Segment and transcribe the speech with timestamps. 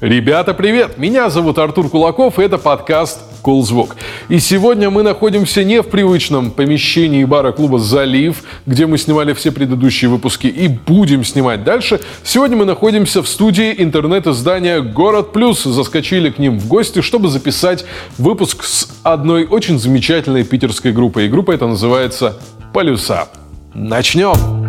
[0.00, 0.98] Ребята, привет!
[0.98, 3.96] Меня зовут Артур Кулаков, и это подкаст «Кулзвук».
[4.28, 9.52] И сегодня мы находимся не в привычном помещении бара клуба «Залив», где мы снимали все
[9.52, 12.00] предыдущие выпуски и будем снимать дальше.
[12.24, 15.64] Сегодня мы находимся в студии интернет-издания «Город Плюс».
[15.64, 17.86] Заскочили к ним в гости, чтобы записать
[18.18, 21.24] выпуск с одной очень замечательной питерской группой.
[21.24, 22.36] И группа эта называется
[22.74, 23.28] «Полюса».
[23.72, 24.66] Начнем!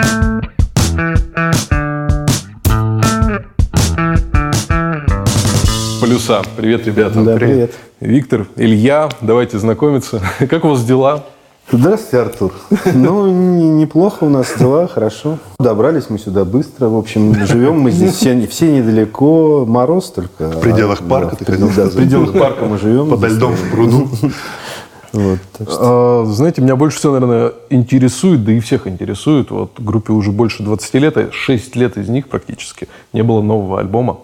[0.96, 1.87] Начнем!
[6.08, 6.42] Полюса.
[6.56, 7.22] Привет, ребята.
[7.22, 7.74] Да, привет.
[8.00, 10.22] Виктор, Илья, давайте знакомиться.
[10.50, 11.26] Как у вас дела?
[11.70, 12.54] Здравствуйте, Артур.
[12.94, 13.28] Ну,
[13.78, 15.38] неплохо у нас дела, хорошо.
[15.60, 16.88] Добрались мы сюда быстро.
[16.88, 19.66] В общем, живем мы здесь все, все недалеко.
[19.68, 20.50] Мороз только.
[20.50, 21.94] В пределах парка, да, ты хотел сказать.
[21.94, 23.10] В пределах парка мы живем.
[23.10, 24.08] Подо льдом в пруду.
[25.12, 26.22] Вот, что...
[26.22, 30.64] а, знаете, меня больше всего, наверное, интересует, да и всех интересует, вот группе уже больше
[30.64, 34.20] 20 лет, а 6 лет из них практически не было нового альбома.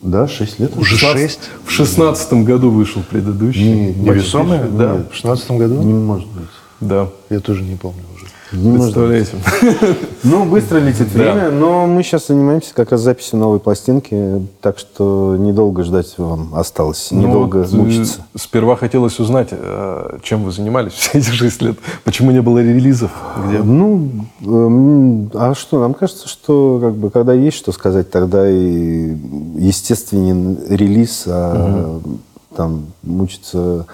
[0.00, 0.76] Да, 6 лет.
[0.76, 1.38] Уже 6?
[1.64, 3.62] В шестнадцатом году вышел предыдущий.
[3.64, 4.68] Не, Невесомая?
[4.68, 4.96] Да.
[4.98, 5.82] Нет, в шестнадцатом году?
[5.82, 6.48] Не может быть.
[6.80, 7.08] Да.
[7.30, 8.02] Я тоже не помню.
[8.52, 9.32] Не Представляете?
[10.22, 15.36] Ну, быстро летит время, но мы сейчас занимаемся как раз записью новой пластинки, так что
[15.38, 18.26] недолго ждать вам осталось, ну недолго вот, э, мучиться.
[18.36, 23.12] Сперва хотелось узнать, э, чем вы занимались все эти шесть лет, почему не было релизов?
[23.46, 23.58] Где?
[23.58, 29.14] Ну, эм, а что, нам кажется, что как бы, когда есть что сказать, тогда и
[29.56, 32.18] естественен релиз, а угу.
[32.56, 33.86] там мучиться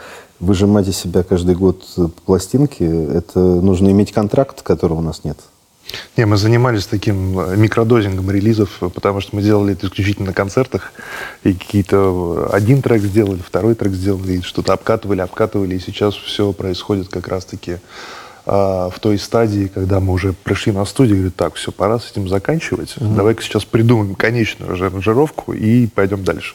[0.43, 1.85] выжимать из себя каждый год
[2.27, 5.39] пластинки, это нужно иметь контракт, которого у нас нет.
[6.17, 10.93] Не, мы занимались таким э, микродозингом релизов, потому что мы делали это исключительно на концертах.
[11.45, 15.77] И какие-то э, один трек сделали, второй трек сделали, что-то обкатывали, обкатывали.
[15.77, 17.79] И сейчас все происходит как раз-таки
[18.45, 22.11] а, в той стадии, когда мы уже пришли на студию, говорит, так, все, пора с
[22.11, 22.97] этим заканчивать.
[22.97, 23.15] Mm-hmm.
[23.15, 26.55] Давай-ка сейчас придумаем конечную аранжировку и пойдем дальше.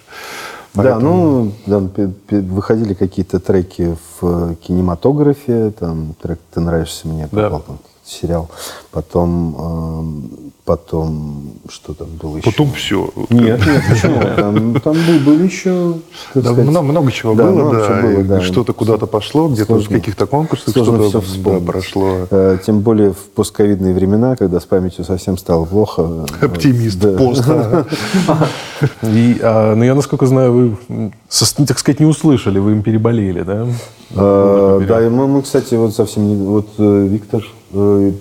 [0.74, 1.52] Поэтому...
[1.66, 7.66] Да, ну, да, выходили какие-то треки в кинематографе, там трек «Ты нравишься мне», попал, да.
[7.66, 8.50] там, сериал.
[8.92, 12.52] Потом, э, потом что там было еще?
[12.52, 13.10] Потом все.
[13.30, 14.20] Нет, нет, почему?
[14.36, 15.94] Там, там был, был еще...
[16.36, 17.88] Да, сказать, много, много чего да, было, много да.
[17.88, 18.42] Чего было, да.
[18.42, 22.28] Что-то куда-то пошло, где-то в каких-то конкурсах что-то да, прошло.
[22.30, 26.26] Э, тем более в постковидные времена, когда с памятью совсем стало плохо.
[26.42, 27.18] Оптимист, да.
[27.18, 27.46] пост.
[29.04, 31.12] И, а, ну, я, насколько знаю, вы,
[31.66, 33.66] так сказать, не услышали, вы им переболели, да?
[34.16, 36.36] А, да, и мы, кстати, вот совсем не...
[36.36, 38.12] Вот э, Виктор Э,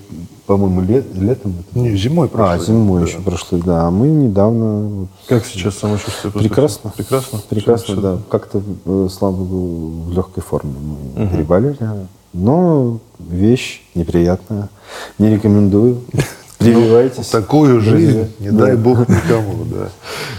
[0.47, 1.55] по-моему, лет, летом.
[1.59, 2.59] Это Не, зимой прошлый.
[2.59, 3.09] А, зимой да.
[3.09, 3.87] еще прошлый, да.
[3.87, 5.09] А мы недавно...
[5.29, 6.33] Как сейчас самочувствие?
[6.33, 6.93] Прекрасно.
[6.97, 7.41] Прекрасно?
[7.49, 8.19] Прекрасно, все, да.
[8.31, 11.34] Как-то, э, слава богу, в легкой форме мы угу.
[11.34, 11.79] переболели.
[12.33, 14.69] Но вещь неприятная.
[15.19, 16.03] Не рекомендую.
[16.59, 17.33] Прививайтесь.
[17.33, 18.67] Ну, такую жизнь, не да.
[18.67, 19.89] дай бог никому, да.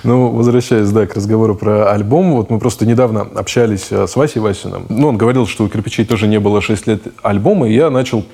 [0.04, 4.42] Ну, возвращаясь, да, к разговору про альбом, вот мы просто недавно общались э, с Васей
[4.42, 4.88] Васиным.
[4.90, 8.26] Ну, он говорил, что у «Кирпичей» тоже не было 6 лет альбома, и я начал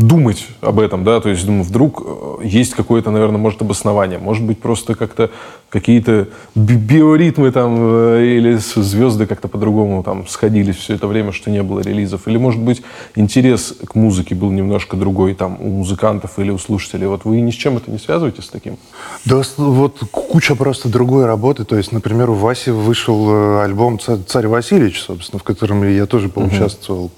[0.00, 4.44] думать об этом, да, то есть, думаю, вдруг э, есть какое-то, наверное, может, обоснование, может
[4.44, 5.30] быть, просто как-то
[5.68, 11.62] какие-то биоритмы там э, или звезды как-то по-другому там сходились все это время, что не
[11.62, 12.82] было релизов, или, может быть,
[13.14, 17.06] интерес к музыке был немножко другой там у музыкантов или у слушателей.
[17.06, 18.78] Вот вы ни с чем это не связываете с таким?
[19.26, 24.46] Да, вот куча просто другой работы, то есть, например, у Васи вышел э, альбом «Царь
[24.46, 27.12] Васильевич», собственно, в котором я тоже поучаствовал угу.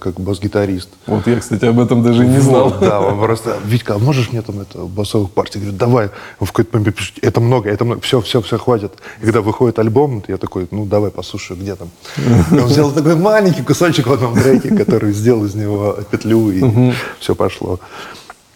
[0.00, 0.88] Как бас-гитарист.
[1.06, 2.70] Вот я, кстати, об этом даже даже не знал.
[2.70, 5.58] Вот, да, он просто, Витька, а можешь мне там это, басовых партий?
[5.58, 6.10] Говорю, давай.
[6.38, 8.92] Он в какой-то момент пишет, это много, это много, все, все, все, хватит.
[9.20, 11.90] И когда выходит альбом, я такой, ну, давай послушаю, где там.
[12.50, 16.92] И он взял такой маленький кусочек в одном треке, который сделал из него петлю, и
[17.20, 17.80] все пошло.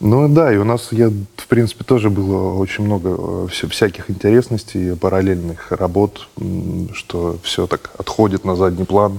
[0.01, 4.95] Ну да, и у нас, я, в принципе, тоже было очень много э, всяких интересностей,
[4.95, 6.29] параллельных работ,
[6.93, 9.19] что все так отходит на задний план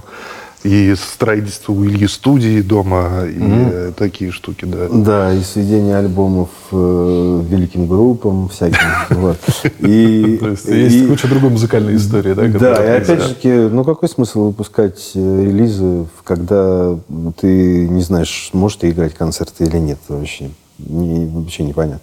[0.62, 3.92] и строительство у Ильи студии дома, и mm-hmm.
[3.92, 4.88] такие штуки, да.
[4.90, 8.78] Да, и сведение альбомов э, великим группам всяким.
[9.20, 9.38] Вот.
[9.80, 12.46] И, То есть есть куча другой музыкальной истории, да?
[12.46, 16.96] Да, и опять же, ну какой смысл выпускать э, релизы, когда
[17.40, 20.50] ты не знаешь, можешь ты играть концерты или нет вообще?
[20.88, 22.00] Не, вообще непонятно.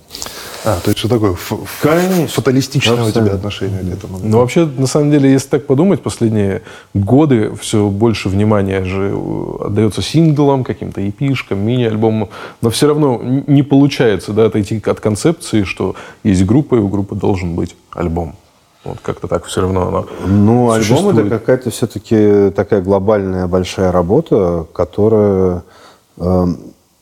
[0.65, 1.35] А, то есть что такое
[1.81, 2.27] Конечно.
[2.27, 3.21] фаталистичное Абсолютно.
[3.21, 4.19] у тебя отношение к этому?
[4.21, 6.62] Ну, вообще, на самом деле, если так подумать, последние
[6.94, 9.18] годы все больше внимания же
[9.62, 12.29] отдается синглам, каким-то эпишкам, мини-альбомам,
[12.62, 17.15] но все равно не получается да, отойти от концепции, что есть группа, и у группы
[17.15, 18.35] должен быть альбом.
[18.83, 24.65] Вот как-то так все равно оно Ну, альбом это какая-то все-таки такая глобальная большая работа,
[24.74, 25.63] которая...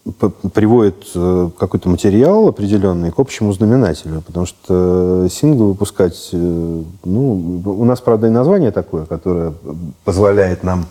[0.06, 7.62] Э, приводит э, какой-то материал определенный к общему знаменателю, потому что синглы выпускать, э, ну,
[7.66, 9.54] у нас, правда, и название такое, которое
[10.04, 10.86] позволяет нам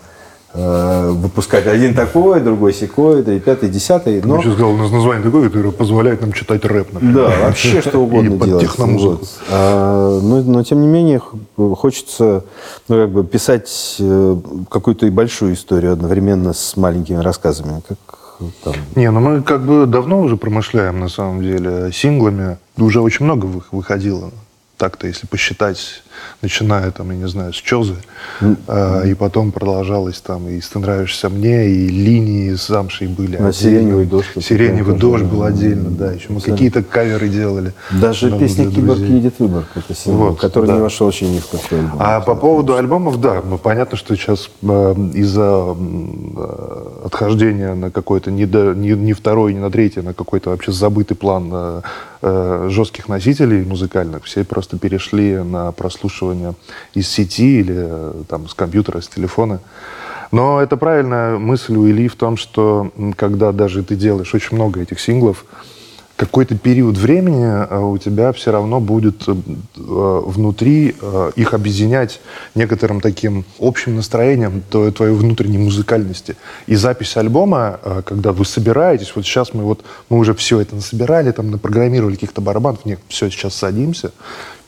[0.52, 4.42] э, выпускать один такой, другой секой, да и пятый, десятый, Я но...
[4.42, 7.14] сейчас сказал, у нас название такое, которое позволяет нам читать рэп, например.
[7.14, 8.64] Да, вообще что угодно делать.
[8.64, 9.18] техномузыку.
[9.20, 9.28] Вот.
[9.48, 11.20] А, но, но тем не менее
[11.56, 12.44] хочется
[12.88, 14.36] ну, как бы писать э,
[14.68, 17.80] какую-то и большую историю одновременно с маленькими рассказами.
[17.86, 18.23] Как
[18.62, 22.58] там, Не, ну мы как бы давно уже промышляем, на самом деле, синглами.
[22.76, 24.30] Уже очень много вы- выходило.
[24.76, 26.02] Так-то, если посчитать,
[26.42, 27.96] начиная, там, я не знаю, с Чозы,
[28.40, 33.52] э, и потом продолжалось там и «Ты нравишься мне», и линии с замшей были На.
[33.52, 36.12] «Сиреневый дождь» «Сиреневый дождь» был да, отдельно, да.
[36.12, 37.72] Еще мы какие-то каверы делали.
[37.90, 40.74] даже Много песня «Киборг едет выборг» это сингл, Вот, который да.
[40.74, 41.96] не вошел вообще ни в какой альбом.
[42.00, 48.30] А по поводу альбомов, да, ну, понятно, что сейчас э, из-за э, отхождения на какой-то
[48.30, 51.50] не, до- не, не второй, не на третий, а на какой-то вообще забытый план
[52.22, 56.03] э, жестких носителей музыкальных, все просто перешли на прослушивание
[56.94, 59.60] из сети или э, там с компьютера, с телефона.
[60.30, 64.80] Но это правильная мысль у Ильи в том, что когда даже ты делаешь очень много
[64.80, 65.44] этих синглов,
[66.16, 69.34] какой-то период времени э, у тебя все равно будет э,
[69.74, 70.94] внутри
[71.34, 72.20] их объединять
[72.54, 76.36] некоторым таким общим настроением твоей внутренней музыкальности.
[76.66, 81.32] И запись альбома, когда вы собираетесь, вот сейчас мы вот мы уже все это насобирали,
[81.32, 84.12] там напрограммировали каких-то барабанов, нет, все, сейчас садимся,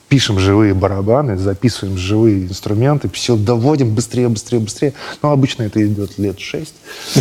[0.08, 4.92] пишем живые барабаны, записываем живые инструменты, все доводим быстрее, быстрее, быстрее.
[5.22, 6.74] Но обычно это идет лет шесть.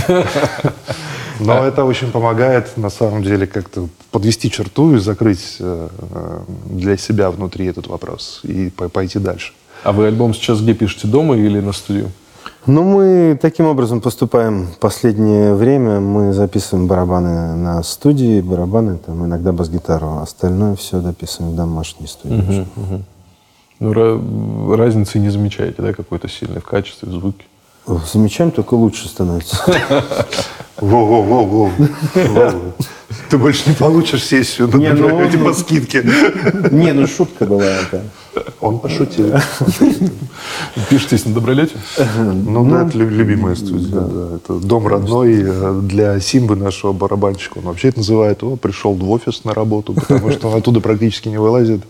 [1.40, 5.90] Но это очень помогает, на самом деле, как-то подвести черту и закрыть э,
[6.70, 9.54] для себя внутри этот вопрос и по- пойти дальше.
[9.84, 12.12] А вы альбом сейчас где пишете, дома или на студию?
[12.68, 16.00] Ну, мы таким образом поступаем последнее время.
[16.00, 20.18] Мы записываем барабаны на студии, барабаны, там, иногда бас-гитару.
[20.18, 22.66] Остальное все дописываем в домашней студии.
[23.80, 27.46] Ну, ра- разницы не замечаете, да, какой-то сильной в качестве, в звуке?
[28.12, 29.58] Замечаем, только лучше становится.
[30.82, 31.70] Воу-воу-воу-воу.
[33.30, 35.46] Ты больше не получишь сессию Не, ну, эти ну.
[35.46, 36.04] по скидке.
[36.72, 38.04] Не, ну шутка была это.
[38.60, 39.34] Он пошутил.
[40.90, 41.76] Пишетесь на добролете?
[42.18, 44.36] Ну, да, это лю- любимая студия.
[44.36, 47.60] Это дом родной э, для Симбы, нашего барабанщика.
[47.60, 51.30] Он вообще это называет, о, пришел в офис на работу, потому что он оттуда практически
[51.30, 51.82] не вылазит.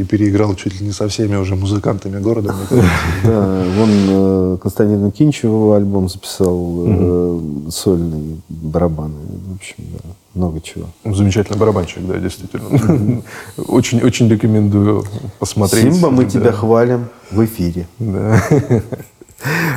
[0.00, 2.54] И переиграл чуть ли не со всеми уже музыкантами города.
[3.24, 9.14] Да, вон э, Константину Кинчеву альбом записал, э, сольные барабаны.
[9.52, 10.86] В общем, да, много чего.
[11.04, 13.22] Замечательный барабанщик, да, действительно.
[13.68, 15.04] Очень, очень рекомендую
[15.38, 15.92] посмотреть.
[15.92, 17.86] Симба, мы тебя хвалим в эфире.
[17.98, 18.42] Да.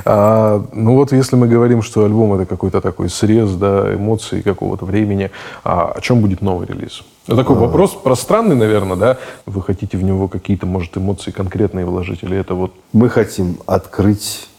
[0.06, 4.84] А, ну вот если мы говорим, что альбом это какой-то такой срез да, эмоций какого-то
[4.86, 5.31] времени,
[5.64, 7.04] а о чем будет новый релиз?
[7.25, 9.18] Это такой вопрос пространный, наверное, да?
[9.46, 12.24] Вы хотите в него какие-то, может, эмоции конкретные вложить?
[12.24, 14.50] Или это вот Мы хотим открыть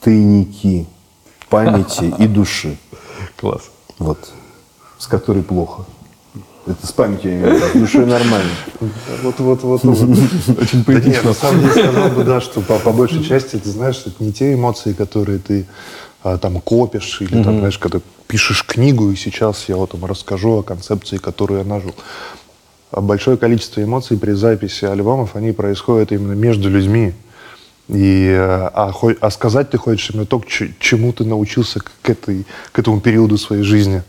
[0.00, 0.86] тайники
[1.48, 2.76] памяти и души.
[3.36, 3.70] класс?
[3.98, 4.32] Вот.
[4.98, 5.84] С которой плохо.
[6.66, 8.50] Это с памятью я имею в душой нормально.
[9.22, 9.84] Вот, вот, вот.
[9.84, 11.28] Очень поэтично.
[11.28, 14.54] на самом деле сказал бы, да, что по, большей части, ты знаешь, это не те
[14.54, 15.66] эмоции, которые ты
[16.13, 20.58] а, там копишь, или там, знаешь, когда пишешь книгу, и сейчас я вот там расскажу
[20.58, 21.94] о концепции, которую я нажил.
[22.90, 27.12] А большое количество эмоций при записи альбомов, они происходят именно между людьми.
[27.88, 32.46] И, э, а, а сказать ты хочешь именно то, к чему ты научился к этой,
[32.72, 34.02] к этому периоду своей жизни.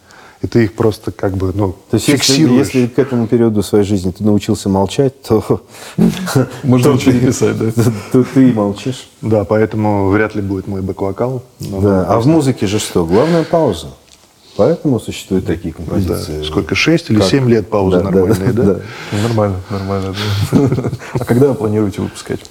[0.45, 2.67] И ты их просто как бы, ну, То есть, если, фиксируешь.
[2.67, 5.63] если к этому периоду своей жизни ты научился молчать, то,
[6.63, 7.71] Можно ничего не писать, да?
[8.11, 9.09] то- ты и молчишь.
[9.23, 11.41] Да, поэтому вряд ли будет мой бэк-вокал.
[11.59, 12.05] Да.
[12.07, 13.07] А в музыке же что?
[13.07, 13.87] Главная пауза.
[14.55, 15.77] Поэтому существуют такие да.
[15.83, 16.43] композиции.
[16.43, 17.27] Сколько, 6 или Как?
[17.27, 18.63] 7 лет паузы Да, да, нормальные, да?
[18.63, 18.79] да.
[19.13, 20.15] Ну, Нормально, нормально.
[20.51, 20.91] да.
[21.19, 22.41] А когда вы планируете выпускать?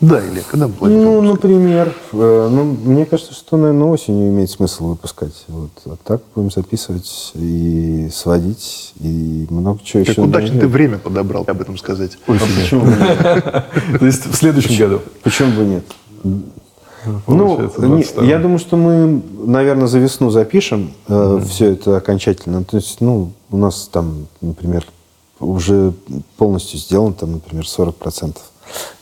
[0.00, 1.24] Да, или когда мы планируем?
[1.24, 5.44] Ну, например, э, ну, мне кажется, что, наверное, осенью имеет смысл выпускать.
[5.48, 5.70] Вот.
[5.84, 10.22] А так будем записывать и сводить, и много чего Как еще.
[10.22, 12.16] удачно ты время подобрал, об этом сказать.
[12.26, 13.98] А почему бы нет?
[13.98, 15.02] То есть в следующем году?
[15.22, 15.84] Почему бы нет?
[17.26, 18.24] Ну, 22.
[18.24, 22.64] я думаю, что мы, наверное, за весну запишем все это окончательно.
[22.64, 24.86] То есть, ну, у нас там, например,
[25.40, 25.92] уже
[26.36, 28.36] полностью сделан, там, например, 40%.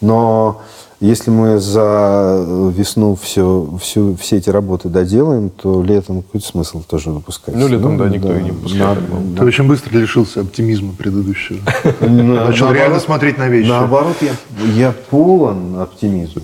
[0.01, 0.61] Но
[1.01, 7.11] если мы за весну все, всю, все эти работы доделаем, то летом какой-то смысл тоже
[7.11, 7.55] выпускать.
[7.55, 9.37] Ну, летом, да, никто и не выпускает альбом.
[9.37, 11.61] Ты очень быстро лишился оптимизма предыдущего.
[12.01, 13.69] Ну, Начал реально смотреть на вещи.
[13.69, 14.33] Наоборот, я,
[14.75, 16.43] я полон оптимизма.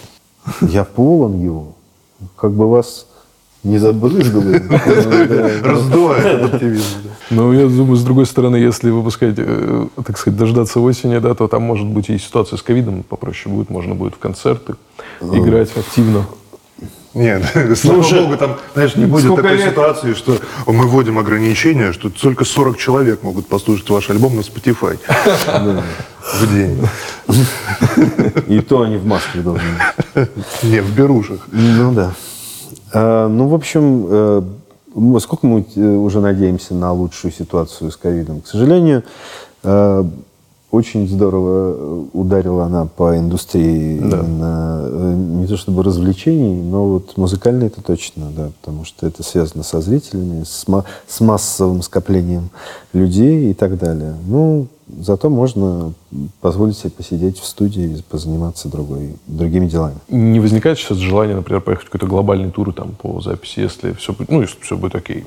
[0.62, 1.74] Я полон его.
[2.36, 3.06] Как бы вас
[3.62, 4.42] не забрызгал.
[5.62, 6.84] Раздувает этот оптимизм.
[7.30, 11.46] Ну, я думаю, с другой стороны, если выпускать, э, так сказать, дождаться осени, да, то
[11.46, 13.70] там, может быть, и ситуация с ковидом попроще будет.
[13.70, 14.74] Можно будет в концерты
[15.20, 16.26] играть активно.
[17.12, 17.42] Нет,
[17.76, 19.70] слава уже богу, там, знаешь, не будет такой лет?
[19.70, 24.96] ситуации, что мы вводим ограничения, что только 40 человек могут послушать ваш альбом на Spotify
[26.22, 26.86] в день.
[28.46, 29.68] И то они в масках должны
[30.14, 30.28] быть.
[30.62, 31.40] Не, в берушах.
[31.50, 32.14] Ну да.
[32.92, 34.42] А, Ну, в общем, э,
[35.20, 38.40] сколько мы э, уже надеемся на лучшую ситуацию с ковидом?
[38.40, 39.02] К сожалению,
[39.62, 40.04] э,
[40.70, 47.16] очень здорово э, ударила она по индустрии именно, э, не то чтобы развлечений, но вот
[47.16, 52.50] музыкально это точно, да, потому что это связано со зрителями, с, ма- с массовым скоплением
[52.92, 54.14] людей и так далее.
[54.28, 54.66] Ну,
[55.00, 55.92] зато можно
[56.40, 59.96] позволить себе посидеть в студии и позаниматься другой, другими делами.
[60.08, 64.12] Не возникает сейчас желания, например, поехать в какой-то глобальный тур там по записи, если все
[64.12, 65.24] будет, ну, если все будет окей.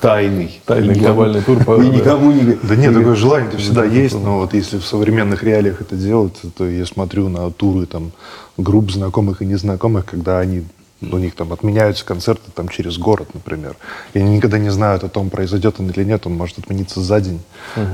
[0.00, 0.60] Тайный.
[0.66, 2.56] Тайный Никому- глобальный тур по- И никому не...
[2.62, 6.68] Да нет, такое желание-то всегда есть, но вот если в современных реалиях это делать, то
[6.68, 8.12] я смотрю на туры там
[8.56, 10.64] групп знакомых и незнакомых, когда они
[11.02, 13.76] у них там отменяются концерты там через город, например.
[14.12, 17.20] И они никогда не знают о том, произойдет он или нет, он может отмениться за
[17.20, 17.40] день.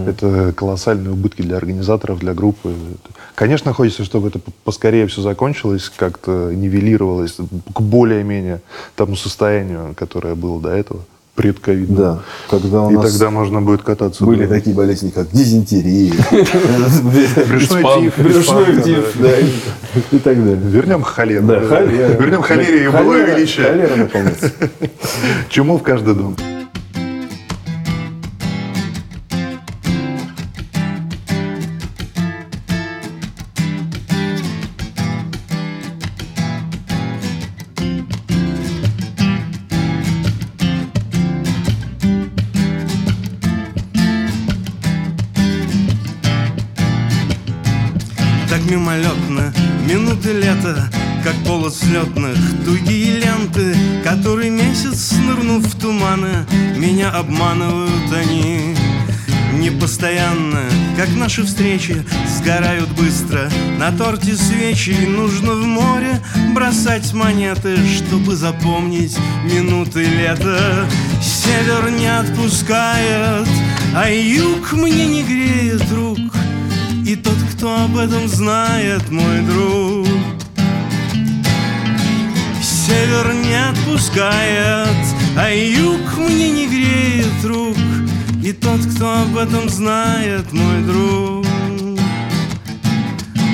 [0.07, 2.75] Это колоссальные убытки для организаторов, для группы.
[3.35, 7.37] Конечно, хочется, чтобы это поскорее все закончилось, как-то нивелировалось
[7.75, 8.61] к более-менее
[8.95, 11.01] тому состоянию, которое было до этого,
[11.37, 11.97] предковидно.
[11.97, 14.25] Да, когда у И нас тогда можно будет кататься.
[14.25, 14.57] были дома.
[14.57, 16.13] такие болезни, как дизентерия,
[17.49, 19.17] Брюшной тиф.
[20.13, 20.57] и так далее.
[20.57, 21.01] Вернем.
[21.01, 22.09] Да, холера.
[22.19, 23.67] Вернем холере и былое величие.
[23.67, 24.39] Холера, наконец.
[25.49, 26.37] Чему в каждый дом.
[59.97, 63.49] Непостоянно, как наши встречи Сгорают быстро.
[63.79, 66.21] На торте свечи Нужно в море
[66.55, 70.87] бросать монеты Чтобы запомнить минуты лета.
[71.23, 73.49] Север не отпускает
[73.95, 76.19] А юг мне не греет рук.
[77.07, 80.09] И тот, кто об этом знает, мой друг.
[82.63, 87.77] Север не отпускает, а юг мне не греет рук
[88.47, 91.45] И тот, кто об этом знает, мой друг.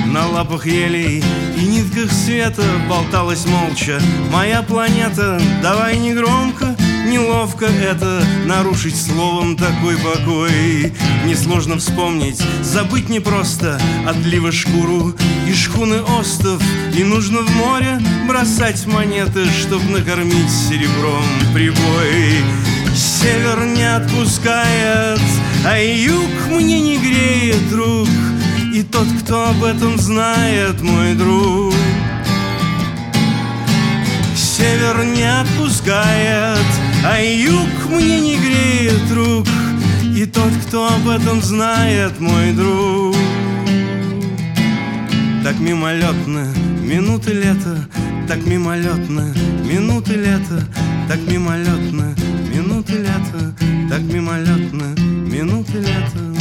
[0.05, 1.23] На лапах елей
[1.57, 3.99] и нитках света болталась молча.
[4.31, 6.75] Моя планета, давай не громко,
[7.07, 10.93] неловко это Нарушить словом такой покой.
[11.25, 15.15] Несложно вспомнить, забыть непросто Отлива шкуру
[15.47, 16.61] и шхуны остов.
[16.95, 22.43] И нужно в море бросать монеты Чтоб накормить серебром прибой
[22.95, 25.19] Север не отпускает,
[25.65, 28.07] а юг мне не греет рук.
[28.73, 31.73] И тот, кто об этом знает, мой друг.
[34.35, 36.65] Север не отпускает,
[37.05, 39.47] а юг мне не греет рук.
[40.15, 43.15] И тот, кто об этом знает, мой друг.
[45.43, 46.47] Так мимолетно
[46.81, 47.77] минуты лета
[48.29, 49.33] Так мимолетно
[49.65, 50.63] минуты лета
[51.09, 52.15] Так мимолетно
[52.93, 53.53] минуты лета
[53.89, 54.95] Так мимолетно
[55.29, 56.32] минуты лета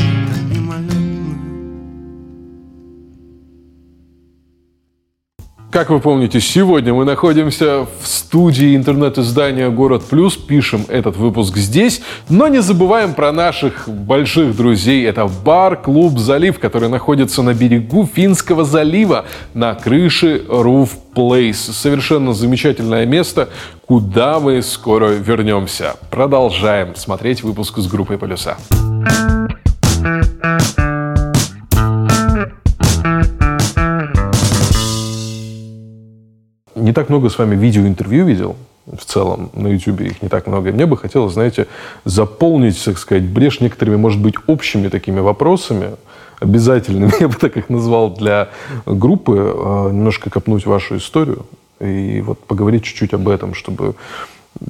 [5.72, 12.02] Как вы помните, сегодня мы находимся в студии интернет-издания «Город Плюс», пишем этот выпуск здесь,
[12.28, 15.06] но не забываем про наших больших друзей.
[15.06, 19.24] Это бар-клуб «Залив», который находится на берегу Финского залива
[19.54, 21.72] на крыше Roof Place.
[21.72, 23.48] Совершенно замечательное место,
[23.86, 25.96] куда мы скоро вернемся.
[26.10, 28.58] Продолжаем смотреть выпуск с группой «Полюса».
[36.92, 38.54] Не так много с вами видеоинтервью видел
[38.86, 40.68] в целом на YouTube, их не так много.
[40.68, 41.66] И мне бы хотелось, знаете,
[42.04, 45.92] заполнить, так сказать, брешь некоторыми, может быть, общими такими вопросами,
[46.38, 48.50] обязательными, я бы так их назвал, для
[48.84, 51.46] группы, э, немножко копнуть вашу историю
[51.80, 53.94] и вот поговорить чуть-чуть об этом, чтобы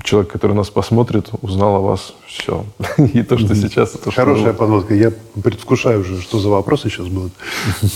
[0.05, 2.65] человек, который нас посмотрит, узнал о вас все.
[2.99, 4.95] И то, что сейчас, и то, что Хорошая подводка.
[4.95, 5.11] Я
[5.43, 7.33] предвкушаю уже, что за вопросы сейчас будут.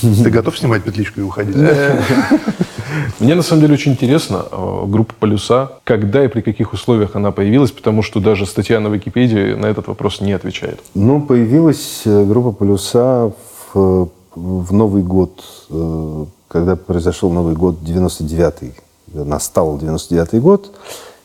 [0.03, 1.57] Ты готов снимать петличку и уходить?
[3.21, 7.31] Мне на самом деле очень интересно э, группа «Полюса», когда и при каких условиях она
[7.31, 10.81] появилась, потому что даже статья на Википедии на этот вопрос не отвечает.
[10.95, 13.33] Ну, появилась э, группа «Полюса»
[13.73, 18.75] в, в Новый год, э, когда произошел Новый год 99-й.
[19.13, 20.73] Настал 99-й год,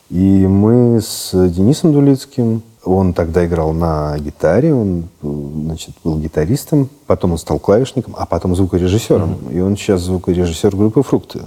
[0.10, 7.34] и мы с Денисом Дулицким, он тогда играл на гитаре, он значит, был гитаристом, потом
[7.34, 9.32] он стал клавишником, а потом звукорежиссером.
[9.32, 9.54] Mm-hmm.
[9.54, 11.42] И он сейчас звукорежиссер группы «Фрукты»,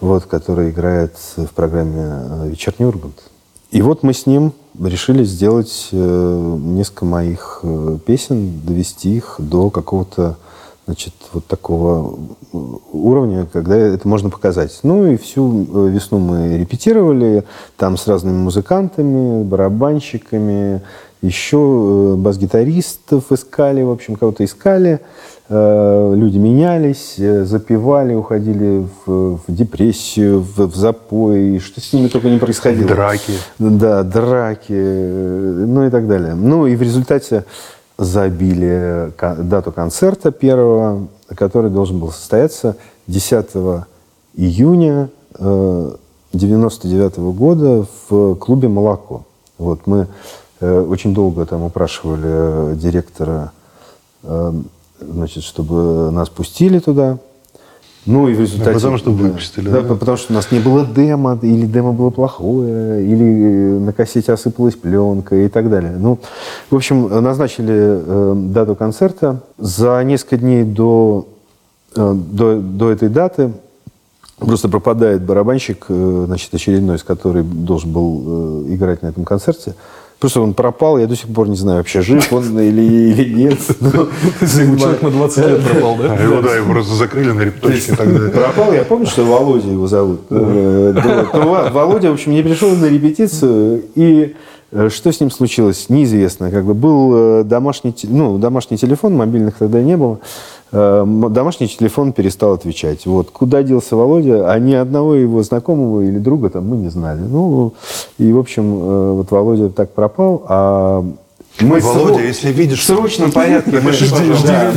[0.00, 3.22] вот, который играет в программе э, «Вечерний Ургант».
[3.70, 9.70] И вот мы с ним решили сделать э, несколько моих э, песен, довести их до
[9.70, 10.36] какого-то
[10.86, 12.18] значит, вот такого
[12.52, 14.80] уровня, когда это можно показать.
[14.82, 17.44] Ну и всю весну мы репетировали,
[17.76, 20.82] там с разными музыкантами, барабанщиками,
[21.22, 25.00] еще бас-гитаристов искали, в общем, кого-то искали.
[25.54, 32.30] Э, люди менялись, запивали, уходили в, в депрессию, в, в запой, что с ними только
[32.30, 32.88] не происходило.
[32.88, 33.34] Драки.
[33.58, 36.34] Да, драки, ну и так далее.
[36.34, 37.44] Ну и в результате
[37.98, 43.46] забили дату концерта первого, который должен был состояться 10
[44.34, 49.26] июня 99 -го года в клубе «Молоко».
[49.58, 50.06] Вот мы
[50.60, 53.52] э, очень долго там упрашивали директора,
[54.22, 54.52] э,
[55.02, 57.18] значит, чтобы нас пустили туда.
[58.04, 58.70] Ну и в результате...
[58.70, 59.68] Ну, потому что выпустили.
[59.68, 63.92] Да, да, потому что у нас не было демо, или демо было плохое, или на
[63.92, 65.94] кассете осыпалась пленка и так далее.
[65.96, 66.18] Ну,
[66.68, 69.42] в общем, назначили э, дату концерта.
[69.56, 71.28] За несколько дней до,
[71.94, 73.52] э, до, до этой даты
[74.38, 79.74] просто пропадает барабанщик, э, значит, очередной, с который должен был э, играть на этом концерте.
[80.22, 83.58] Просто он пропал, я до сих пор не знаю, вообще жив он или, или нет.
[84.40, 86.12] Человек на 20 лет пропал, да?
[86.16, 88.30] А его, да, его просто закрыли на репточке тогда.
[88.30, 90.20] Пропал, я помню, что Володя его зовут.
[90.30, 94.36] Э, ну, Володя, в общем, не пришел на репетицию, и
[94.70, 96.52] э, что с ним случилось, неизвестно.
[96.52, 100.20] Как бы был э, домашний, ну, домашний телефон, мобильных тогда не было.
[100.72, 103.04] Э, домашний телефон перестал отвечать.
[103.04, 103.30] Вот.
[103.30, 107.20] Куда делся Володя, а ни одного его знакомого или друга там мы не знали.
[107.20, 107.74] Ну,
[108.18, 111.04] и, в общем, э, вот Володя так пропал, а
[111.60, 112.80] мы Володя, срок, если видишь...
[112.80, 114.72] В срочном порядке мы, жди, жди, да,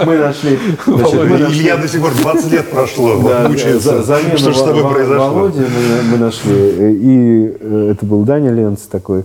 [0.00, 0.58] мы, мы нашли...
[0.86, 4.02] Значит, мы нашли Илья до сих пор 20 лет прошло, да, мучается.
[4.02, 5.28] Замену что же с тобой произошло?
[5.28, 6.54] Володя мы, мы нашли.
[6.54, 9.24] И э, это был Даня Ленц такой.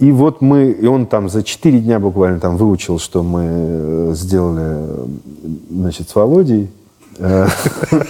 [0.00, 4.12] И вот мы, и он там за четыре дня буквально там выучил, что мы э,
[4.14, 4.78] сделали,
[5.70, 6.68] значит, с Володей.
[7.18, 7.46] Э,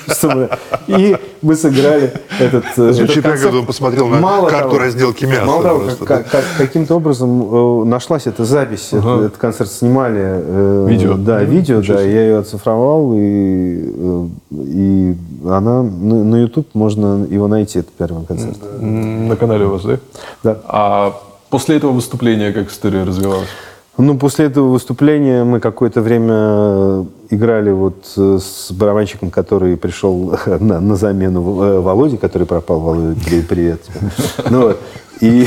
[0.89, 3.55] и мы сыграли этот, э, Звучит концерт.
[3.55, 5.45] он посмотрел на карту разделки мяса.
[5.45, 10.89] Мало того, как, как, каким-то образом нашлась эта запись, этот, концерт снимали.
[10.89, 11.15] Видео.
[11.15, 17.79] Да, видео, да, я ее оцифровал, и, и она на, на YouTube можно его найти,
[17.79, 18.59] этот первый концерт.
[18.81, 19.99] На канале у вас, да?
[20.43, 20.59] Да.
[20.65, 21.17] А
[21.57, 23.49] После этого выступления как история развивалась?
[23.97, 30.81] Ну, после этого выступления мы какое-то время играли вот э, с барабанщиком, который пришел на,
[30.81, 32.81] на замену э, Володе, который пропал.
[32.81, 34.11] Володя, привет тебе.
[34.51, 34.81] Ну, вот.
[35.23, 35.47] И,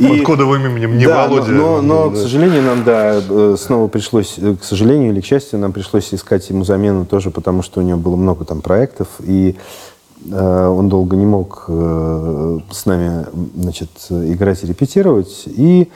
[0.00, 1.52] и, Под кодовым именем, не да, Володя.
[1.52, 5.60] Но, но, но, к сожалению, нам, да, э, снова пришлось, к сожалению или к счастью,
[5.60, 9.06] нам пришлось искать ему замену тоже, потому что у него было много там проектов.
[9.20, 9.95] И Э,
[10.30, 13.26] он долго не мог э, с нами
[13.56, 15.44] значит, играть и репетировать.
[15.46, 15.88] И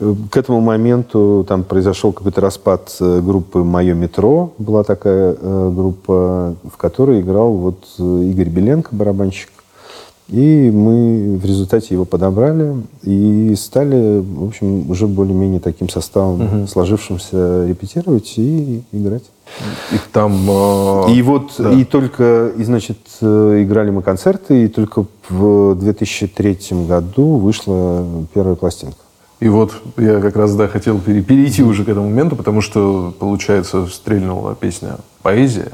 [0.00, 4.52] э, к этому моменту там произошел какой-то распад группы «Мое метро».
[4.58, 9.50] Была такая группа, в которой играл вот Игорь Беленко, барабанщик.
[10.28, 16.66] И мы в результате его подобрали и стали, в общем, уже более-менее таким составом угу.
[16.66, 19.22] сложившимся репетировать и играть.
[19.92, 20.32] И там...
[20.48, 21.10] Э...
[21.10, 21.72] И вот, да.
[21.72, 28.04] и только, и, значит, э, играли мы концерты, и только в 2003 году вышла
[28.34, 28.98] первая пластинка.
[29.40, 33.86] И вот я как раз, да, хотел перейти уже к этому моменту, потому что, получается,
[33.86, 35.72] стрельнула песня «Поэзия»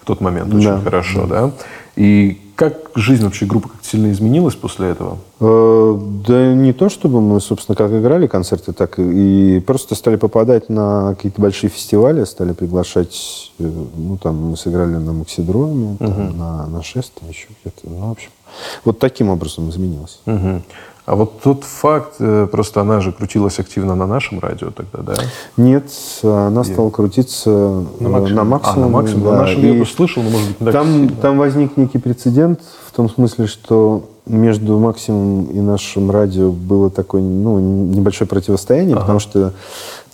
[0.00, 0.80] в тот момент очень да.
[0.80, 1.50] хорошо, да?
[1.96, 5.18] И как жизнь вообще группы как сильно изменилась после этого?
[5.40, 10.68] Э, да не то, чтобы мы, собственно, как играли концерты, так и просто стали попадать
[10.68, 16.36] на какие-то большие фестивали, стали приглашать, э, ну, там, мы сыграли на Максидроме, угу.
[16.36, 18.30] на, на Шест, еще где-то, ну, в общем,
[18.84, 20.20] вот таким образом изменилось.
[20.26, 20.62] Угу.
[21.06, 25.22] А вот тот факт, э, просто она же крутилась активно на нашем радио тогда, да?
[25.58, 25.90] Нет,
[26.22, 26.72] она Где?
[26.72, 27.50] стала крутиться
[28.00, 28.34] на максимум.
[28.34, 29.24] На максимум, а, на максимум.
[29.24, 29.30] Да.
[29.32, 31.16] На нашем я слышал, но может быть не так там, сильно.
[31.16, 37.20] там возник некий прецедент в том смысле, что между максимум и нашим радио было такое
[37.20, 39.02] ну, небольшое противостояние, ага.
[39.02, 39.52] потому что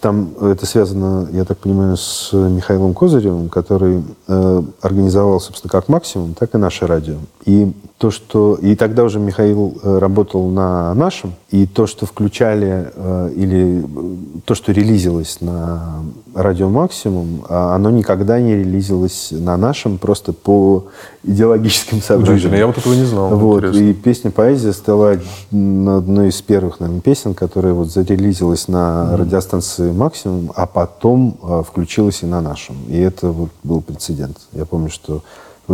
[0.00, 6.34] там это связано, я так понимаю, с Михаилом Козыревым, который э, организовал, собственно, как максимум,
[6.34, 7.16] так и наше радио.
[7.44, 8.54] И то, что...
[8.54, 14.40] И тогда уже Михаил э, работал на нашем, и то, что включали, э, или э,
[14.46, 16.02] то, что релизилось на
[16.34, 20.86] радио максимум, а оно никогда не релизилось на нашем, просто по
[21.24, 22.58] идеологическим соображениям.
[22.58, 23.36] Я вот этого не знал.
[23.36, 23.82] Вот, Интересно.
[23.82, 25.18] и песня «Поэзия» стала
[25.50, 31.36] одной из первых, наверное, песен, которая вот зарелизилась на радиостанции «Максимум», а потом
[31.68, 32.76] включилась и на нашем.
[32.88, 34.38] И это вот был прецедент.
[34.52, 35.22] Я помню, что...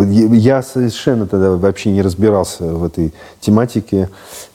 [0.03, 4.09] я- совершенно тогда вообще не разбирался в этой тематике,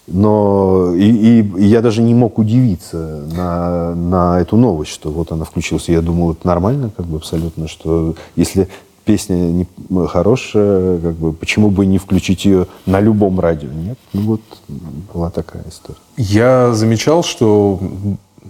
[0.08, 5.45] но и- и я даже не мог удивиться на, на эту новость, что вот она
[5.45, 5.89] включилась.
[5.89, 8.67] Я думал, это нормально как бы абсолютно, что если
[9.06, 9.67] песня не,
[10.08, 13.69] хорошая, как бы, почему бы не включить ее на любом радио?
[13.69, 14.41] Нет, ну вот
[15.13, 15.97] была такая история.
[16.17, 17.80] Я замечал, что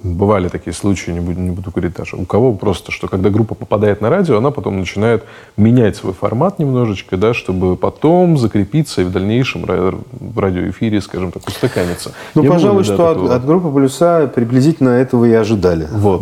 [0.04, 3.56] бывали такие случаи, не буду, не буду говорить даже, у кого просто, что когда группа
[3.56, 5.23] попадает на радио, она потом начинает
[5.58, 11.47] менять свой формат немножечко, да, чтобы потом закрепиться и в дальнейшем в радиоэфире, скажем так,
[11.47, 12.13] устаканиться.
[12.36, 13.36] Ну, было пожалуй, да, что от, такого?
[13.36, 15.88] от группы «Полюса» приблизительно этого и ожидали.
[15.91, 16.21] Вот,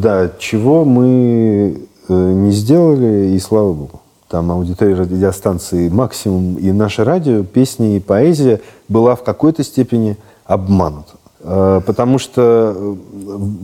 [0.00, 0.30] да.
[0.38, 4.00] чего мы э, не сделали, и слава богу.
[4.28, 11.14] Там аудитория радиостанции «Максимум» и наше радио, песни и поэзия была в какой-то степени обманута.
[11.46, 12.94] Э, Потому что э,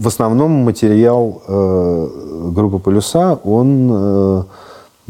[0.02, 2.08] в основном материал э,
[2.54, 4.46] группы «Полюса», он,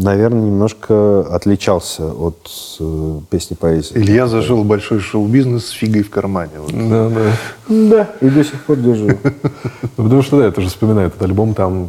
[0.02, 3.96] наверное, немножко отличался от э, песни поэзии.
[3.96, 6.52] Илья зажил в большой шоу-бизнес с фигой в кармане.
[6.58, 6.72] Вот.
[6.72, 7.32] Да, да.
[7.68, 9.08] Да, и до сих пор держу.
[9.98, 11.86] Ну, потому что, да, я тоже вспоминаю этот альбом, там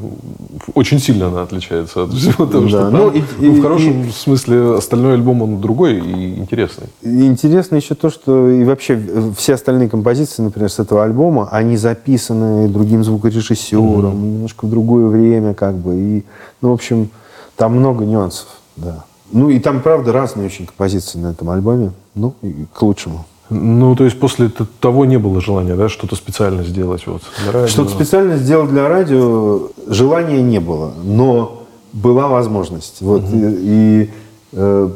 [0.76, 5.42] очень сильно она отличается от всего того, что ну, Ну, в хорошем смысле остальной альбом,
[5.42, 6.88] он другой и интересный.
[7.02, 9.02] Интересно еще то, что и вообще
[9.38, 15.54] все остальные композиции, например, с этого альбома, они записаны другим звукорежиссером, немножко в другое время,
[15.54, 15.96] как бы.
[15.96, 16.24] И,
[16.62, 17.10] ну, в общем,
[17.56, 19.04] там много нюансов, да.
[19.32, 21.92] Ну, и там, правда, разные очень композиции на этом альбоме.
[22.14, 23.26] Ну, и к лучшему.
[23.50, 27.68] Ну, то есть после того не было желания, да, что-то специально сделать вот на радио?
[27.68, 33.02] Что-то специально сделать для радио желания не было, но была возможность.
[33.02, 34.10] Вот, И, и,
[34.54, 34.90] э,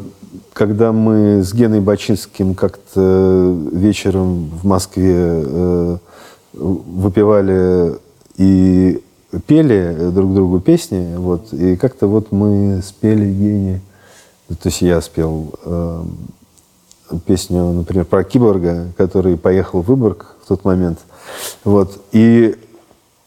[0.54, 5.98] когда мы с Геной Бачинским как-то вечером в Москве э,
[6.54, 7.98] выпивали
[8.38, 9.02] и
[9.46, 13.82] пели друг другу песни, вот, и как-то вот мы спели Гене,
[14.48, 16.04] то есть я спел э,
[17.26, 21.00] песню, например, про киборга, который поехал в Выборг в тот момент.
[21.66, 22.02] Вот.
[22.14, 22.56] И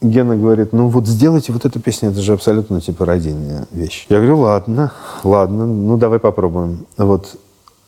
[0.00, 4.06] Гена говорит, ну вот сделайте вот эту песню, это же абсолютно типа родийная вещь.
[4.08, 4.92] Я говорю, ладно,
[5.24, 6.86] ладно, ну давай попробуем.
[6.96, 7.36] Вот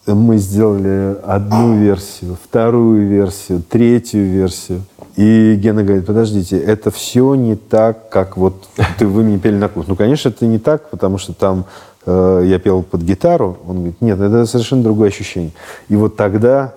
[0.07, 4.83] мы сделали одну версию, вторую версию, третью версию.
[5.17, 9.69] И Гена говорит, подождите, это все не так, как вот ты, вы мне пели на
[9.69, 9.87] курс.
[9.87, 11.67] Ну, конечно, это не так, потому что там
[12.07, 13.59] э, я пел под гитару.
[13.69, 15.53] Он говорит, нет, это совершенно другое ощущение.
[15.89, 16.75] И вот тогда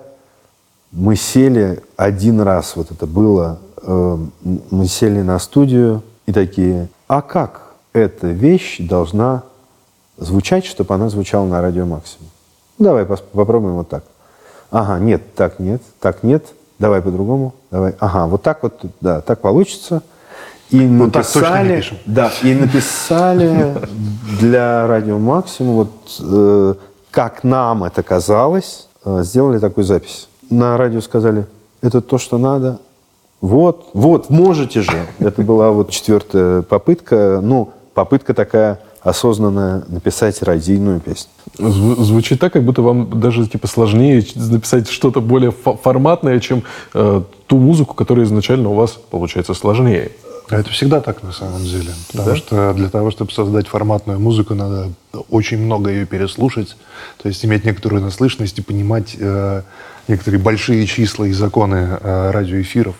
[0.92, 4.18] мы сели один раз, вот это было, э,
[4.70, 9.42] мы сели на студию и такие, а как эта вещь должна
[10.18, 12.28] звучать, чтобы она звучала на радио максимум?
[12.78, 14.04] Ну, давай попробуем вот так.
[14.70, 16.44] Ага, нет, так нет, так нет,
[16.78, 17.94] давай по-другому, давай.
[18.00, 20.02] Ага, вот так вот, да, так получится.
[20.70, 21.98] И Вот так написали, пишем.
[22.06, 23.76] да, и написали
[24.40, 26.74] для радио максимум, вот э,
[27.12, 30.28] как нам это казалось, э, сделали такую запись.
[30.50, 31.46] На радио сказали,
[31.82, 32.80] это то, что надо.
[33.40, 35.06] Вот, вот, можете же.
[35.20, 37.40] Это была вот четвертая попытка.
[37.42, 41.28] Ну, попытка такая осознанная написать радийную песню.
[41.58, 46.62] Зв- Звучит так, как будто вам даже типа сложнее написать что-то более фо- форматное, чем
[46.94, 50.10] э, ту музыку, которая изначально у вас получается сложнее.
[50.48, 51.90] А это всегда так на самом деле.
[52.12, 54.90] Потому что для того, чтобы создать форматную музыку, надо
[55.28, 56.76] очень много ее переслушать.
[57.20, 59.62] То есть иметь некоторую наслышанность и понимать э,
[60.08, 62.94] некоторые большие числа и законы э, радиоэфиров.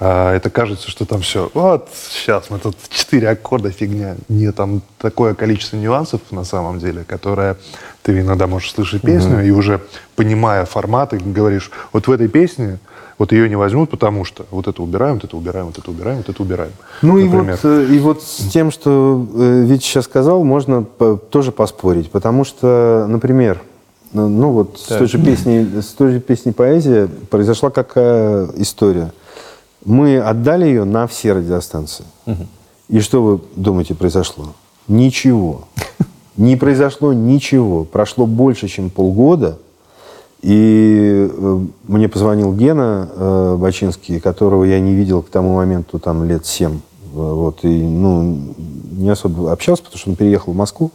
[0.00, 4.16] А это кажется, что там все, вот сейчас мы тут четыре аккорда, фигня.
[4.28, 7.56] Нет, там такое количество нюансов на самом деле, которое
[8.02, 9.80] ты иногда можешь слышать песню и уже
[10.14, 12.78] понимая форматы, говоришь, вот в этой песне
[13.18, 16.18] вот ее не возьмут, потому что вот это убираем, вот это убираем, вот это убираем,
[16.18, 16.72] вот это убираем.
[17.02, 21.50] Ну и вот, э, и вот с тем, что э, Витя сейчас сказал, можно тоже
[21.50, 22.10] поспорить.
[22.12, 23.60] Потому что, например,
[24.12, 29.12] ну, ну вот с той, же песней, с той же песней «Поэзия» произошла какая история.
[29.84, 32.04] Мы отдали ее на все радиостанции.
[32.88, 34.54] И что вы думаете произошло?
[34.86, 35.68] Ничего.
[36.36, 37.84] Не произошло ничего.
[37.84, 39.58] Прошло больше, чем полгода.
[40.40, 46.22] И э, мне позвонил Гена э, Бачинский, которого я не видел к тому моменту там
[46.24, 46.78] лет семь
[47.22, 48.38] Вот, и, ну,
[48.92, 50.90] не особо общался, потому что он переехал в Москву.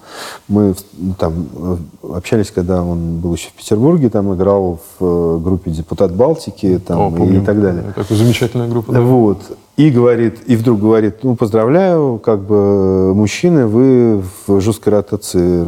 [0.47, 1.77] Мы в- там э,
[2.15, 6.99] общались, когда он был еще в Петербурге, там играл в э, группе «Депутат Балтики» там,
[6.99, 7.41] О, помню.
[7.41, 7.83] и так далее.
[7.95, 8.91] Такая замечательная группа.
[8.93, 9.01] да.
[9.01, 9.39] Вот.
[9.77, 15.65] И говорит, и вдруг говорит, ну, поздравляю, как бы, мужчины, вы в жесткой ротации.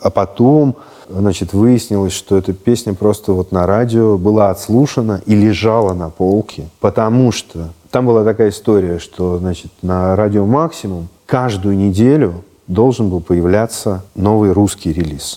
[0.00, 0.76] А потом,
[1.08, 6.68] значит, выяснилось, что эта песня просто вот на радио была отслушана и лежала на полке,
[6.80, 13.20] потому что там была такая история, что, значит, на радио «Максимум» каждую неделю должен был
[13.20, 15.36] появляться новый русский релиз,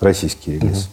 [0.00, 0.88] российский релиз.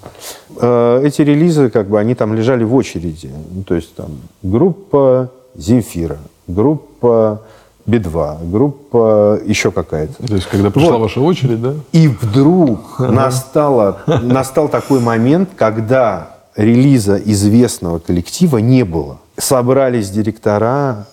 [0.59, 3.29] Э, Эти релизы, как бы, они там лежали в очереди.
[3.51, 4.09] Ну, то есть там
[4.41, 7.43] группа Земфира, группа
[7.85, 10.27] Би-2, группа еще какая-то.
[10.27, 11.01] То есть, когда пришла Вот.
[11.01, 11.73] ваша очередь, да?
[11.91, 19.17] И вдруг настало, настал такой момент, когда релиза известного коллектива не было.
[19.37, 21.05] Собрались директора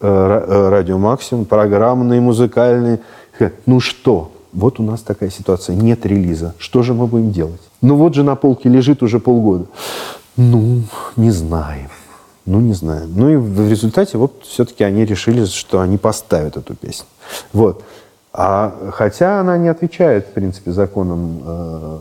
[0.00, 3.00] э, э, радио Максимум, программные, музыкальные.
[3.66, 6.54] Ну что, вот у нас такая ситуация, нет релиза.
[6.58, 7.60] Что же мы будем делать?
[7.82, 9.66] Ну вот же на полке лежит уже полгода.
[10.36, 10.82] Ну,
[11.16, 11.90] не знаем.
[12.46, 13.08] Ну, не знаю.
[13.14, 17.06] Ну и в результате вот все-таки они решили, что они поставят эту песню.
[17.52, 17.82] Вот.
[18.32, 21.40] А хотя она не отвечает, в принципе, законам.
[21.46, 21.98] э,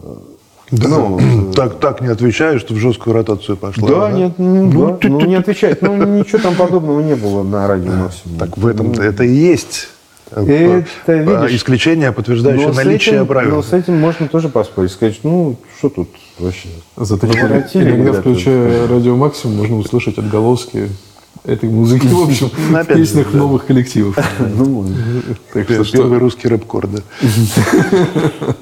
[0.71, 1.19] Да, ну,
[1.55, 3.87] так, так не отвечаю, что в жесткую ротацию пошла.
[3.87, 5.81] да, нет, ну, Ну, да, ты- ну, ты- не отвечает.
[5.83, 8.39] Ну, ничего там подобного не было на радио Максимум.
[8.39, 9.92] Так в этом это и есть э,
[10.35, 13.55] Это, э, видишь, исключение, подтверждающее наличие этим- правил.
[13.57, 14.91] Но с этим можно тоже поспорить.
[14.91, 16.69] Сказать, ну, что тут вообще?
[16.97, 20.89] Зато иногда, включая радио Максимум, можно услышать отголоски
[21.45, 23.37] этой музыки, в общем, Ну, в же, песнях да.
[23.37, 24.17] новых коллективов.
[24.39, 24.85] Ну,
[25.53, 26.99] Так что Первый русский рэп-кор, да.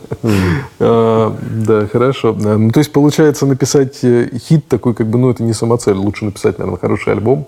[0.79, 1.35] А,
[1.67, 2.35] Да, хорошо.
[2.43, 5.95] А, Ну, то есть, получается, написать э, хит такой, как бы, ну, это не самоцель.
[5.95, 7.47] Лучше написать, наверное, хороший альбом,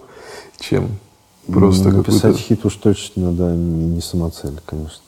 [0.60, 0.90] чем
[1.48, 5.02] просто написать хит уж точно, да, не, самоцель, конечно.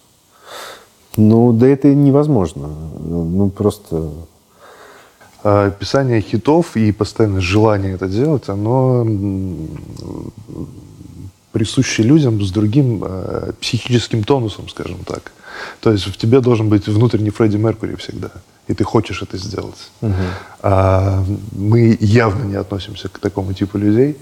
[1.17, 2.69] Ну, да это невозможно.
[2.99, 4.11] Ну, просто...
[5.43, 9.05] А Писание хитов и постоянное желание это делать, оно
[11.51, 15.31] присуще людям с другим э, психическим тонусом, скажем так.
[15.79, 18.29] То есть в тебе должен быть внутренний Фредди Меркури всегда,
[18.67, 19.91] и ты хочешь это сделать.
[20.61, 24.17] А мы явно не относимся к такому типу людей.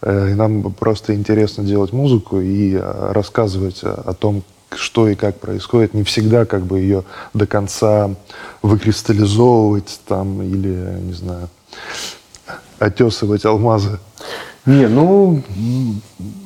[0.00, 4.42] Э, нам просто интересно делать музыку и э, рассказывать о том,
[4.74, 8.10] что и как происходит, не всегда как бы ее до конца
[8.62, 11.48] выкристаллизовывать там или, не знаю,
[12.78, 13.98] отесывать алмазы.
[14.66, 15.42] Не, ну...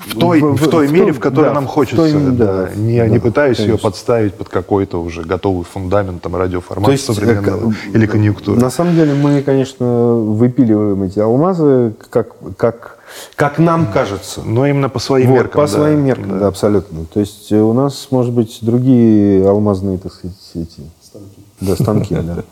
[0.06, 1.96] В той, в, той мере, в которой да, нам в хочется.
[1.96, 2.66] той- да.
[2.66, 3.88] да, не, да, не пытаюсь ее конечно.
[3.88, 8.60] подставить под какой-то уже готовый фундамент там, радиоформата То есть, современного э, или конъюнктуры.
[8.60, 12.98] На самом деле мы, конечно, выпиливаем эти алмазы, как, как,
[13.36, 14.42] как нам кажется.
[14.44, 15.62] Но именно по своим Вот, меркам.
[15.62, 16.38] по да, своим меркам, да.
[16.40, 16.46] да.
[16.48, 17.06] абсолютно.
[17.06, 20.80] То есть э, у нас, может быть, другие алмазные, так сказать, эти...
[21.00, 21.40] Станки.
[21.60, 22.44] Да, станки, да.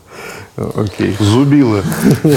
[0.81, 1.15] Окей.
[1.19, 1.81] Зубилы.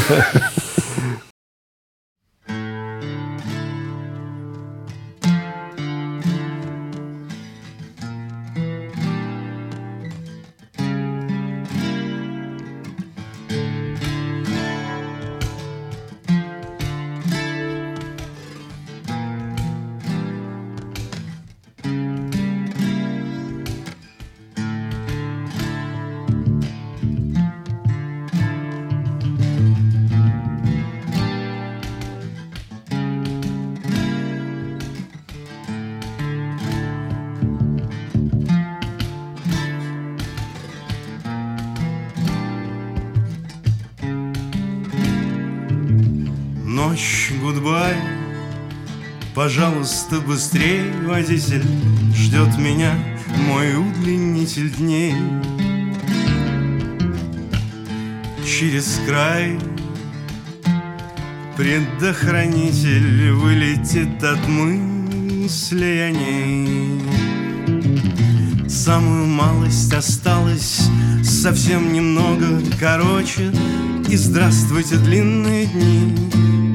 [50.35, 51.63] быстрей, водитель
[52.13, 52.93] Ждет меня
[53.47, 55.15] мой удлинитель дней.
[58.45, 59.61] Через край
[61.57, 67.01] Предохранитель вылетит от мысли о ней.
[68.69, 70.81] Самую малость осталось
[71.23, 72.61] совсем немного.
[72.81, 73.53] Короче
[74.09, 76.13] И здравствуйте, длинные дни.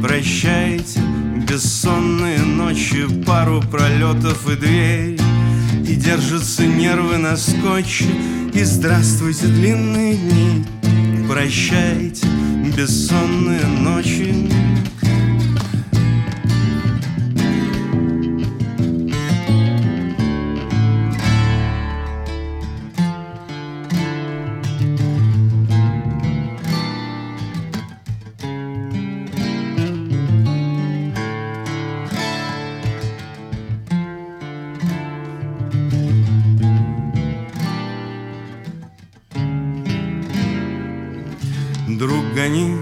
[0.01, 1.01] Прощайте,
[1.49, 5.19] бессонные ночи Пару пролетов и дверь.
[5.87, 8.05] И держатся нервы на скотче.
[8.53, 10.65] И здравствуйте, длинные дни.
[11.27, 12.27] Прощайте,
[12.75, 14.48] бессонные ночи
[42.39, 42.77] гони.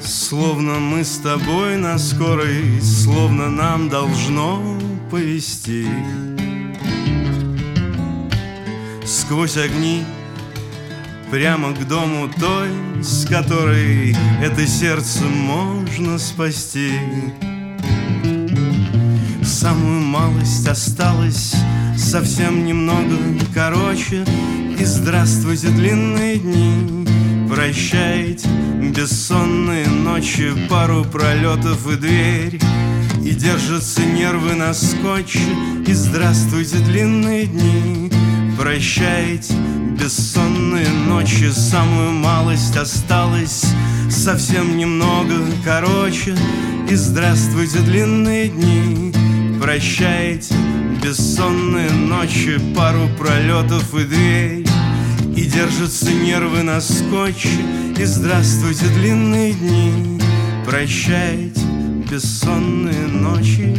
[0.00, 4.60] Словно мы с тобой на скорой Словно нам должно
[5.10, 5.86] повести
[9.04, 10.04] Сквозь огни
[11.30, 12.68] Прямо к дому той,
[13.02, 16.92] с которой Это сердце можно спасти.
[19.42, 21.54] Самую малость осталось
[21.96, 23.16] Совсем немного.
[23.54, 24.24] Короче
[24.78, 27.05] И здравствуйте длинные дни
[27.48, 28.48] Прощайте
[28.94, 32.60] бессонные ночи Пару пролетов и дверь
[33.24, 35.38] И держатся нервы на скотче
[35.86, 38.10] И здравствуйте длинные дни
[38.58, 39.54] Прощайте
[39.98, 43.64] бессонные ночи Самую малость осталось
[44.10, 46.36] Совсем немного короче.
[46.90, 49.12] И здравствуйте длинные дни
[49.60, 50.54] Прощайте
[51.02, 54.65] бессонные ночи Пару пролетов и дверь
[55.36, 57.50] И держатся нервы на скотче
[57.98, 60.18] И здравствуйте длинные дни
[60.64, 61.60] Прощайте
[62.10, 63.76] бессонные ночи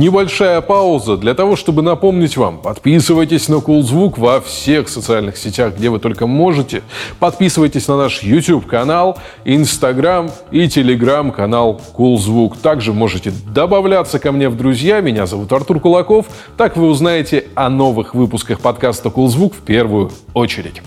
[0.00, 2.56] Небольшая пауза для того, чтобы напомнить вам.
[2.56, 6.82] Подписывайтесь на Кулзвук во всех социальных сетях, где вы только можете.
[7.18, 12.56] Подписывайтесь на наш YouTube-канал, Instagram и Telegram-канал Кулзвук.
[12.56, 15.02] Также можете добавляться ко мне в друзья.
[15.02, 16.24] Меня зовут Артур Кулаков.
[16.56, 20.80] Так вы узнаете о новых выпусках подкаста Кулзвук в первую очередь.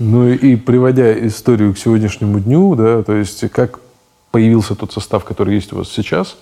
[0.00, 3.80] Ну и приводя историю к сегодняшнему дню, да, то есть как
[4.30, 6.38] появился тот состав, который есть у вас сейчас?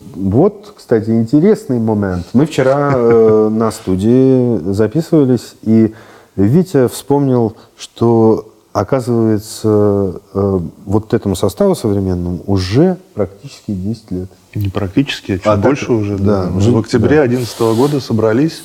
[0.00, 2.26] Вот, кстати, интересный момент.
[2.32, 5.94] Мы вчера э, на студии записывались, и
[6.34, 14.28] Витя вспомнил, что, оказывается, э, вот этому составу современному уже практически 10 лет.
[14.54, 16.18] Не практически, а чуть А, больше так, уже.
[16.18, 16.56] да, Да.
[16.56, 17.26] уже- в октябре да.
[17.26, 18.62] 2011 года собрались,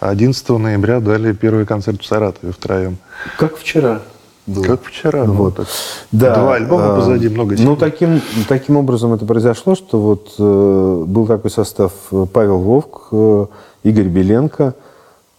[0.00, 2.98] а 11 ноября дали первый концерт в Саратове втроем.
[3.38, 4.00] Как вчера.
[4.46, 4.64] было.
[4.64, 5.24] Как вчера.
[5.24, 5.66] ну, Вот.
[6.10, 7.78] Да, Два альбома э, позади, много Ну, синглов.
[7.78, 13.46] таким, таким образом это произошло, что вот э, был такой состав э, Павел Вовк, э,
[13.84, 14.74] Игорь Беленко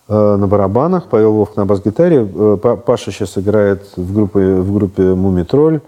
[0.10, 2.28] на барабанах, Павел Вовк на бас-гитаре.
[2.34, 5.80] Э, Па- Паша сейчас играет в группе, в группе «Мумитроль».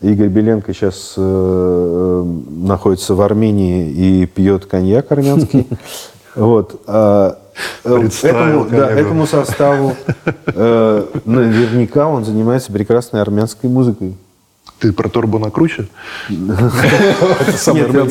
[0.00, 2.24] Игорь Беленко сейчас э, э,
[2.66, 5.66] находится в Армении и пьет коньяк армянский.
[6.36, 6.80] Вот.
[6.88, 7.38] а,
[7.84, 9.92] э, Этому, да, этому составу
[10.46, 14.16] э, наверняка он занимается прекрасной армянской музыкой.
[14.84, 15.86] Ты про Торбо на круче?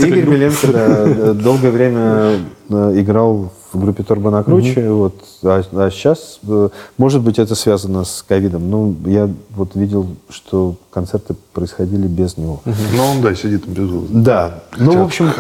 [0.08, 0.26] Игорь
[0.72, 6.70] да, долгое время э, играл в группе Торбо на круче, вот, а, а сейчас, э,
[6.98, 8.72] может быть, это связано с ковидом.
[8.72, 12.62] Ну, я вот видел, что концерты происходили без него.
[12.66, 13.88] Ну, он, да, сидит без.
[14.10, 14.64] Да.
[14.76, 15.32] Ну, в общем,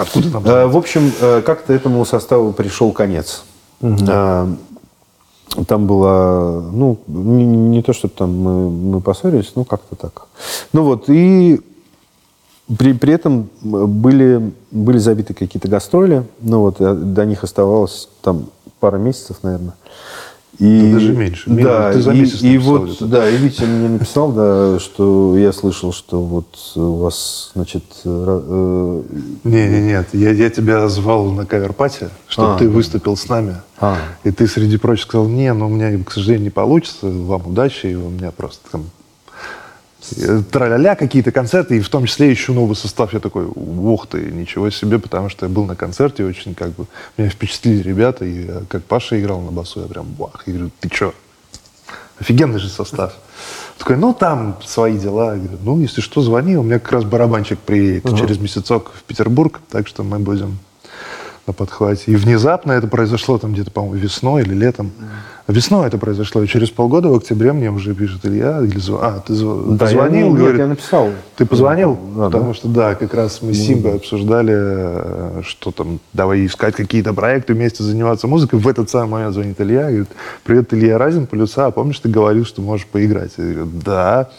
[0.45, 3.43] э, в общем, как-то этому составу пришел конец.
[5.67, 10.27] Там было, ну, не, не то, чтобы там мы, мы поссорились, ну, как-то так.
[10.73, 11.61] Ну вот, и
[12.77, 18.47] при, при этом были, были забиты какие-то гастроли, ну вот, э, до них оставалось там
[18.79, 19.75] пара месяцев, наверное.
[20.59, 21.49] И, Да даже меньше.
[21.49, 23.05] Да, Ты за и, месяц и написал вот, где-то.
[23.07, 29.01] да, и Витя мне написал, да, что я слышал, что вот у вас, значит, э,
[29.43, 30.07] Не, не, нет.
[30.13, 32.71] Я, я тебя звал на cover party, чтобы А, ты да.
[32.71, 33.55] выступил с нами.
[33.79, 33.97] А.
[34.23, 37.87] И ты, среди прочих, сказал, не, ну, у меня, к сожалению, не получится, вам удачи,
[37.87, 38.85] и у меня просто там
[40.51, 43.13] траля-ля какие-то концерты, и в том числе еще новый состав.
[43.13, 46.85] Я такой, ух ты, ничего себе, потому что я был на концерте, очень как бы,
[47.17, 50.89] меня впечатлили ребята, и как Паша играл на басу, я прям, бах, я говорю, ты
[50.89, 51.13] че?
[52.19, 53.13] Офигенный же состав.
[53.77, 55.33] Такой, ну, там свои дела.
[55.33, 59.03] Я говорю, ну, если что, звони, у меня как раз барабанчик приедет через месяцок в
[59.03, 60.59] Петербург, так что мы будем
[61.47, 62.11] на подхвате.
[62.11, 64.91] И внезапно это произошло там где-то, по-моему, весной или летом.
[65.47, 69.19] Весной это произошло, и через полгода, в октябре, мне уже пишет Илья, или зв- а,
[69.19, 71.09] ты зв- Да, я- позвонил, нет, говорит, я написал.
[71.35, 71.97] ты позвонил?
[72.15, 72.53] Да, Потому да.
[72.53, 77.53] что, да, как раз мы с Симбой обсуждали, э, что там, давай искать какие-то проекты,
[77.55, 78.57] вместе заниматься музыкой.
[78.59, 80.07] В этот самый момент звонит Илья, говорит,
[80.45, 83.31] привет, Илья Разин, полюса, а помнишь, ты говорил, что можешь поиграть?
[83.37, 84.29] Я говорю, да.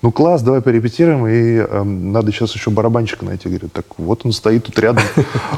[0.00, 3.50] Ну, класс, давай порепетируем, и эм, надо сейчас еще барабанщика найти.
[3.50, 5.04] Говорю, так вот он стоит тут рядом.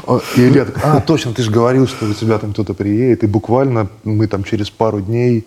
[0.05, 3.23] А, И Илья а, точно, ты же говорил, что у тебя там кто-то приедет.
[3.23, 5.45] И буквально мы там через пару дней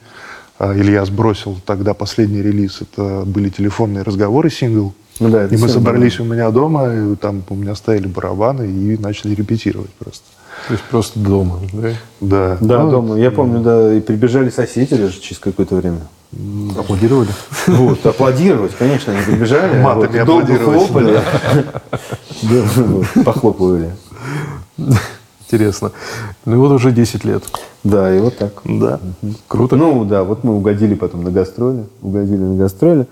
[0.59, 2.83] а, Илья сбросил тогда последний релиз.
[2.83, 4.93] Это были телефонные разговоры, сингл.
[5.19, 8.97] Ну да, и мы собрались у меня дома, и там у меня стояли барабаны и
[8.97, 10.25] начали репетировать просто.
[10.67, 11.93] То есть просто дома, да?
[12.21, 12.59] Да.
[12.61, 13.19] Да, дома.
[13.19, 16.01] Я помню, да, и прибежали соседи даже через какое-то время.
[16.79, 17.31] Аплодировали?
[17.67, 19.81] Вот, аплодировать, конечно, они прибежали.
[19.83, 21.21] Матами вот, хлопали.
[22.43, 23.91] Да, вот, Похлопывали.
[25.47, 25.93] Интересно.
[26.45, 27.45] Ну и вот уже 10 лет.
[27.83, 28.53] Да, и вот так.
[28.65, 29.01] Да.
[29.49, 29.77] Круто.
[29.77, 33.07] Ну да, вот мы угодили потом на гастроли, угодили на гастроли.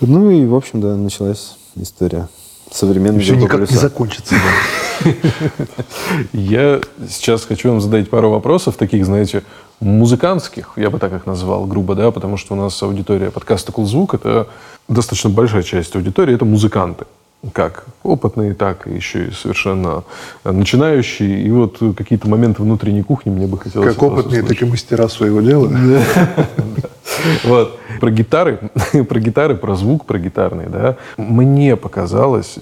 [0.00, 2.28] Ну и, в общем, да, началась история
[2.70, 4.34] современной Все никак не закончится.
[4.34, 5.10] да.
[6.32, 9.42] Я сейчас хочу вам задать пару вопросов, таких, знаете,
[9.80, 14.14] музыкантских, я бы так их назвал, грубо, да, потому что у нас аудитория подкаста «Кулзвук»—
[14.14, 14.48] это
[14.88, 17.06] достаточно большая часть аудитории, это музыканты.
[17.52, 20.04] Как опытные, так и еще и совершенно
[20.44, 21.42] начинающие.
[21.42, 23.94] И вот какие-то моменты внутренней кухни мне бы хотелось...
[23.94, 24.48] Как опытные, услышать.
[24.48, 25.70] так и мастера своего дела.
[27.44, 27.78] Вот.
[28.00, 28.58] Про гитары,
[29.08, 30.96] про гитары, про звук, про гитарный, да.
[31.16, 32.58] Мне показалось,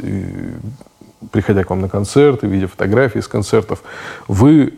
[1.31, 3.83] приходя к вам на концерт и видя фотографии с концертов,
[4.29, 4.75] вы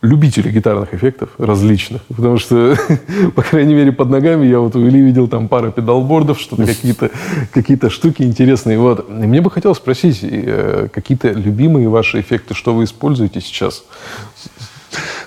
[0.00, 2.02] любители гитарных эффектов различных.
[2.04, 2.76] Потому что,
[3.34, 7.10] по крайней мере, под ногами я вот у Ильи видел там пару педалбордов, что-то какие-то
[7.52, 8.78] какие штуки интересные.
[8.78, 9.08] Вот.
[9.08, 13.84] И мне бы хотелось спросить, э, какие-то любимые ваши эффекты, что вы используете сейчас?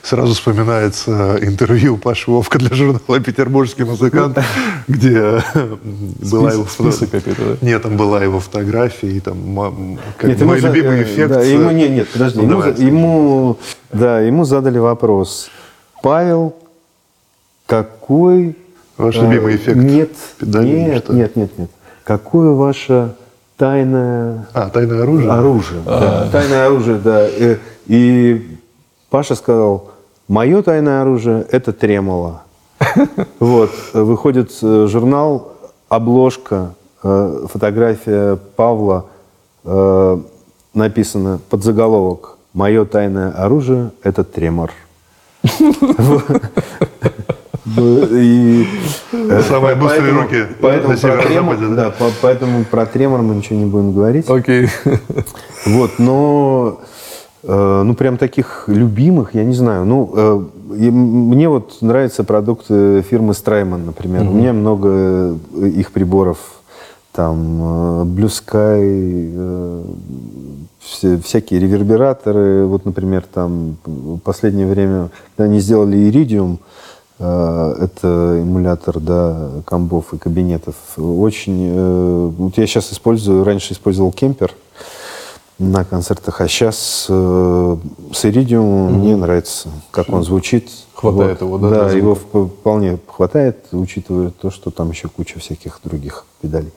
[0.03, 4.39] Сразу вспоминается интервью Паши Вовка для журнала «Петербургский музыкант»,
[4.87, 5.41] где
[6.31, 7.09] была его список?
[7.61, 9.99] Нет, там была его фотография, и там мой
[10.59, 11.43] любимый э, эффект.
[11.45, 12.41] Ему, нет, нет, подожди.
[12.41, 13.57] ну, ему,
[13.93, 15.49] да, ему задали вопрос.
[16.01, 16.55] Павел,
[17.67, 18.57] какой...
[18.97, 21.69] Ваш э, любимый эффект Нет, нет, нет, нет, нет.
[22.03, 23.13] Какое ваше
[23.55, 25.31] тайное А, тайное оружие?
[25.31, 25.81] оружие?
[25.85, 27.27] да, Тайное оружие, да.
[27.29, 27.57] Э,
[27.87, 28.50] И
[29.11, 29.91] Паша сказал,
[30.29, 32.43] мое тайное оружие– это тремоло.
[33.39, 35.51] Вот, выходит э, журнал,
[35.89, 39.05] обложка, э, фотография Павла,
[39.65, 40.17] э,
[40.73, 44.71] написано под заголовок «Мое тайное оружие– это тремор».
[47.77, 48.65] И,
[49.47, 51.75] Самые быстрые поэтому- руки Поэтому на про тремор- да?
[51.75, 54.29] да, по- поэтому про тремор мы ничего не будем говорить.
[54.29, 54.67] Окей.
[55.65, 56.81] Вот, но
[57.43, 59.85] ну прям таких любимых, я не знаю.
[59.85, 60.45] Ну, э,
[60.91, 64.21] мне вот нравятся продукты фирмы Strymon, например.
[64.23, 64.89] У меня много
[65.55, 66.37] э, их приборов.
[67.13, 69.83] Там э, Blue Sky, э,
[70.79, 72.65] все- всякие ревербераторы.
[72.67, 76.57] Вот, например, там в последнее время, когда они сделали Iridium,
[77.19, 80.75] э, это эмулятор да, комбов и кабинетов.
[80.97, 81.69] Очень...
[81.75, 84.53] э, Вот я сейчас использую, раньше использовал кемпер
[85.61, 87.77] на концертах, а сейчас э,
[88.13, 90.69] с Iridium мне нравится, как он звучит.
[90.95, 95.79] Хватает его, да, Да, его вп- вполне хватает, учитывая то, что там еще куча всяких
[95.83, 96.71] других педалей.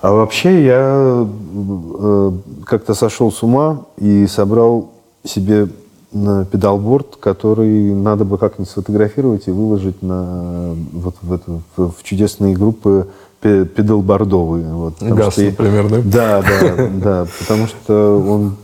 [0.00, 2.32] А вообще я э,
[2.66, 4.90] как-то сошел с ума и собрал
[5.24, 5.68] себе
[6.12, 13.08] педалборд, который надо бы как-нибудь сфотографировать и выложить на вот в, эту, в чудесные группы
[13.42, 14.72] пе- педалбордовые.
[14.72, 16.00] Вот, Газ, что например, да?
[16.04, 18.56] да, да, да, потому что он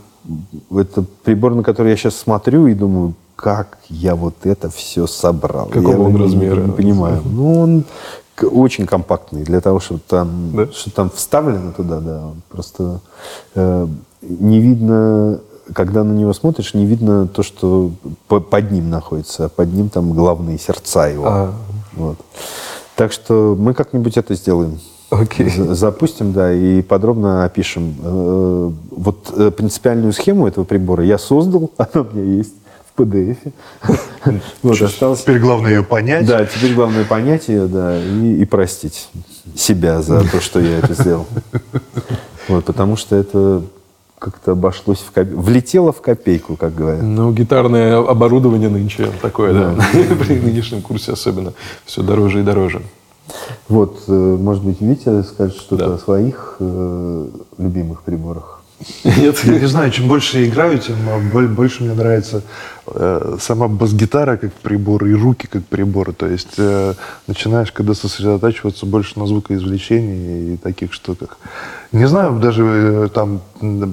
[0.79, 5.67] это прибор, на который я сейчас смотрю и думаю, как я вот это все собрал.
[5.67, 6.61] Какого я он не- размера?
[6.61, 7.21] Не понимаю.
[7.25, 7.83] Ну, он
[8.51, 10.67] очень компактный для того, чтобы там, Да?
[10.71, 12.21] что там вставлено туда, да.
[12.49, 12.99] Просто
[13.55, 13.87] э,
[14.21, 15.39] не видно,
[15.73, 17.91] когда на него смотришь, не видно то, что
[18.27, 21.25] по- под ним находится, а под ним там главные сердца его.
[21.27, 21.53] А.
[21.95, 22.17] Вот.
[22.99, 24.77] Так что мы как-нибудь это сделаем.
[25.09, 27.95] За- Запустим, да, и подробно опишем.
[28.03, 32.53] Э, Вот э, принципиальную схему этого прибора я создал, она у меня есть
[32.93, 33.37] в PDF.
[34.63, 35.21] Вот, осталось...
[35.21, 36.25] Теперь главное ее понять.
[36.25, 39.07] Да, теперь главное понять ее, да, и, и простить
[39.55, 41.25] себя за то, что я это сделал.
[42.49, 43.61] Вот, потому что это
[44.19, 47.01] как-то обошлось в копе- влетело в копейку, как говорят.
[47.01, 49.75] Ну, гитарное оборудование нынче такое, да.
[50.27, 51.53] При нынешнем курсе особенно.
[51.85, 52.81] Все дороже и дороже.
[53.69, 55.93] Вот, э, может быть, Витя скажет что-то Да.
[55.93, 58.61] о своих э, любимых приборах.
[59.03, 59.37] Нет?
[59.43, 60.95] Я не знаю, чем больше я играю, тем
[61.33, 62.41] боль- больше мне нравится
[63.39, 66.13] сама бас-гитара как прибор и руки как прибор.
[66.13, 66.93] То есть э,
[67.27, 71.37] начинаешь, когда сосредотачиваться больше на звукоизвлечении и таких штуках.
[71.91, 73.41] Не знаю, даже э, там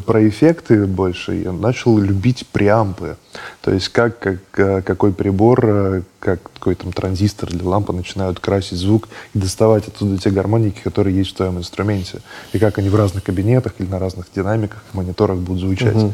[0.04, 1.34] про эффекты больше.
[1.34, 3.16] Я начал любить преампы.
[3.62, 8.40] То есть как, как э, какой прибор, э, как какой там транзистор или лампа начинают
[8.40, 12.20] красить звук и доставать оттуда те гармоники, которые есть в твоем инструменте.
[12.52, 16.12] И как они в разных кабинетах или на разных динамиках, мониторах будут звучать.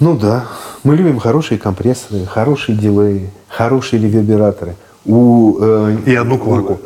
[0.00, 0.44] Ну да,
[0.84, 4.76] мы любим хорошие компрессоры, хорошие дилеи, хорошие ревербераторы.
[5.06, 6.80] У, э, И одну кваку.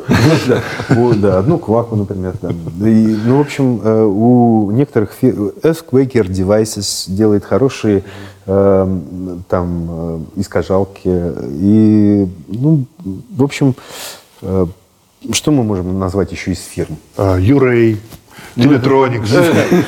[0.95, 2.35] у- да, одну кваку, например.
[2.41, 2.49] Да.
[2.87, 5.33] И, ну, в общем, э, у некоторых фи-
[5.63, 8.03] S-Quaker Devices делает хорошие
[8.45, 8.97] э,
[9.49, 11.01] там э, искажалки.
[11.59, 12.85] И, ну,
[13.35, 13.73] в общем,
[14.43, 14.67] э,
[15.31, 16.97] что мы можем назвать еще из фирм?
[17.17, 17.99] А, Юрей,
[18.55, 19.31] Teletronics,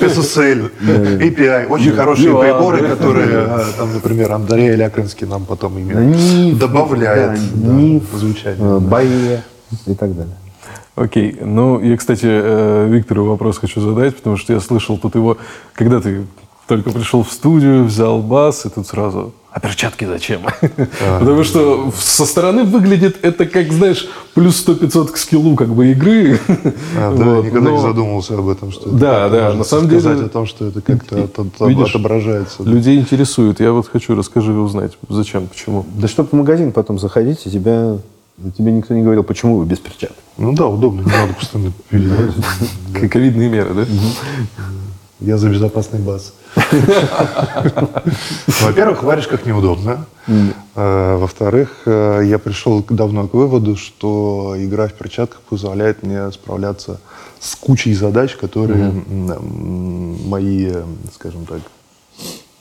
[0.01, 0.71] SSL,
[1.19, 1.67] API.
[1.67, 8.57] Очень хорошие Юа, приборы, которые, а, там, например, Андрей Лякинский нам потом именно добавляет звучание.
[8.59, 9.43] э, Бае
[9.85, 10.35] и так далее.
[10.95, 11.37] Окей.
[11.41, 15.37] Ну, я, кстати, э, Виктору вопрос хочу задать, потому что я слышал тут его,
[15.73, 16.21] когда ты
[16.67, 20.41] только пришел в студию, взял бас, и тут сразу, а перчатки зачем?
[21.19, 26.39] Потому что со стороны выглядит это как, знаешь, плюс 100-500 к скиллу как бы игры.
[26.97, 30.01] А, да, Вот, никогда не задумывался об этом, что Да, это да, на самом деле-
[30.01, 32.63] сказать о том, что это как-то отображается.
[32.63, 33.59] Людей интересует.
[33.59, 35.85] Я вот хочу, расскажи, узнать, зачем, почему.
[35.95, 37.97] Да чтобы в магазин потом заходить, и тебя,
[38.57, 40.17] тебе никто не говорил, почему вы без перчаток.
[40.37, 41.73] Ну да, удобно, не надо постоянно.
[43.11, 43.85] Ковидные меры, да?
[45.19, 46.33] Я за безопасный бас.
[48.61, 50.05] Во-первых, в варежках неудобно.
[50.75, 56.99] А, Во-вторых, э, я пришел давно к выводу, что игра в перчатках позволяет мне справляться
[57.39, 58.91] с кучей задач, которые
[60.25, 60.83] мои, э,
[61.13, 61.61] скажем так,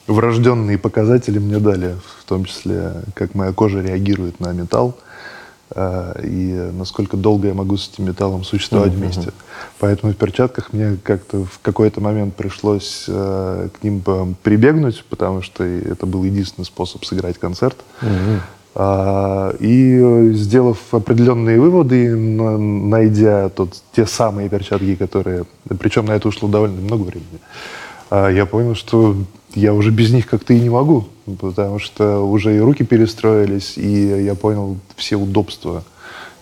[0.07, 5.12] врожденные показатели мне дали, в том числе, как моя кожа реагирует на металл э,
[6.23, 9.31] и насколько долго я могу с этим металлом существовать вместе.
[9.79, 14.03] Поэтому в перчатках мне как-то в какой-то момент пришлось э, к ним
[14.43, 17.77] прибегнуть, потому что это был единственный способ сыграть концерт.
[18.75, 25.45] А, И э, сделав определенные выводы, на- найдя тот, те самые перчатки, которые...
[25.79, 27.39] Причем на это ушло довольно много времени.
[28.11, 29.15] а, Я понял, что
[29.55, 31.09] я уже без них как-то и не могу,
[31.41, 35.85] потому что уже и руки перестроились, и я понял все удобства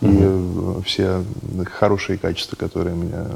[0.00, 1.24] и э, все
[1.66, 3.26] хорошие качества, которые меня,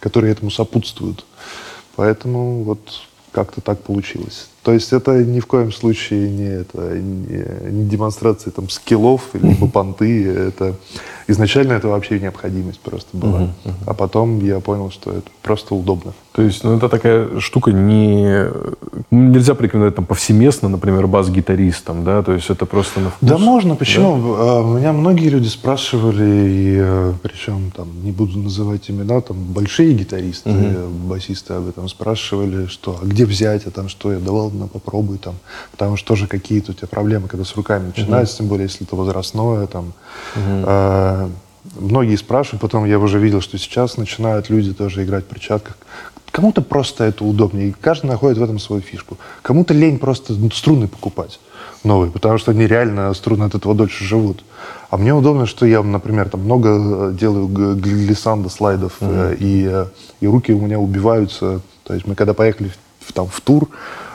[0.00, 1.24] которые этому сопутствуют.
[1.96, 2.80] Поэтому вот
[3.32, 4.48] как-то так получилось.
[4.64, 9.68] То есть это ни в коем случае не, это, не, не демонстрация там, скиллов либо
[9.68, 10.26] понты.
[10.26, 10.74] Это,
[11.26, 13.48] изначально это вообще необходимость просто была.
[13.86, 16.12] А потом я понял, что это просто удобно.
[16.32, 18.46] То есть, ну, это такая штука не...
[19.10, 22.22] ну, Нельзя порекомендовать там повсеместно, например, бас-гитаристам, да?
[22.22, 23.28] То есть, это просто на вкус.
[23.28, 24.34] Да можно, почему?
[24.36, 29.94] А, Меня многие люди спрашивали, и э, причем там не буду называть имена, там большие
[29.94, 34.50] гитаристы, э, басисты об этом спрашивали, что а где взять, а там что, я давал,
[34.54, 35.34] на попробуй там,
[35.72, 38.96] потому что тоже какие-то у тебя проблемы, когда с руками начинаются, тем более если это
[38.96, 39.92] возрастное там.
[40.36, 41.30] А,
[41.76, 45.78] Многие спрашивают, потом я уже видел, что сейчас начинают люди тоже играть в перчатках.
[46.30, 49.16] Кому-то просто это удобнее, и каждый находит в этом свою фишку.
[49.40, 51.40] Кому-то лень просто ну, струны покупать
[51.82, 54.44] новые, потому что они реально струны от этого дольше живут.
[54.90, 56.68] А мне удобно, что я, например, там много
[57.10, 59.84] э, делаю г- глиссандо слайдов, э, и,
[60.20, 61.60] и руки у меня убиваются.
[61.84, 63.68] То есть мы когда поехали в, там, в тур,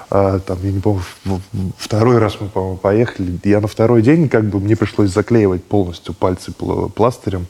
[0.09, 1.01] а, там, я не помню,
[1.77, 3.39] второй раз мы, по-моему, поехали.
[3.43, 7.45] Я на второй день, как бы, мне пришлось заклеивать полностью пальцы пла- пластырем,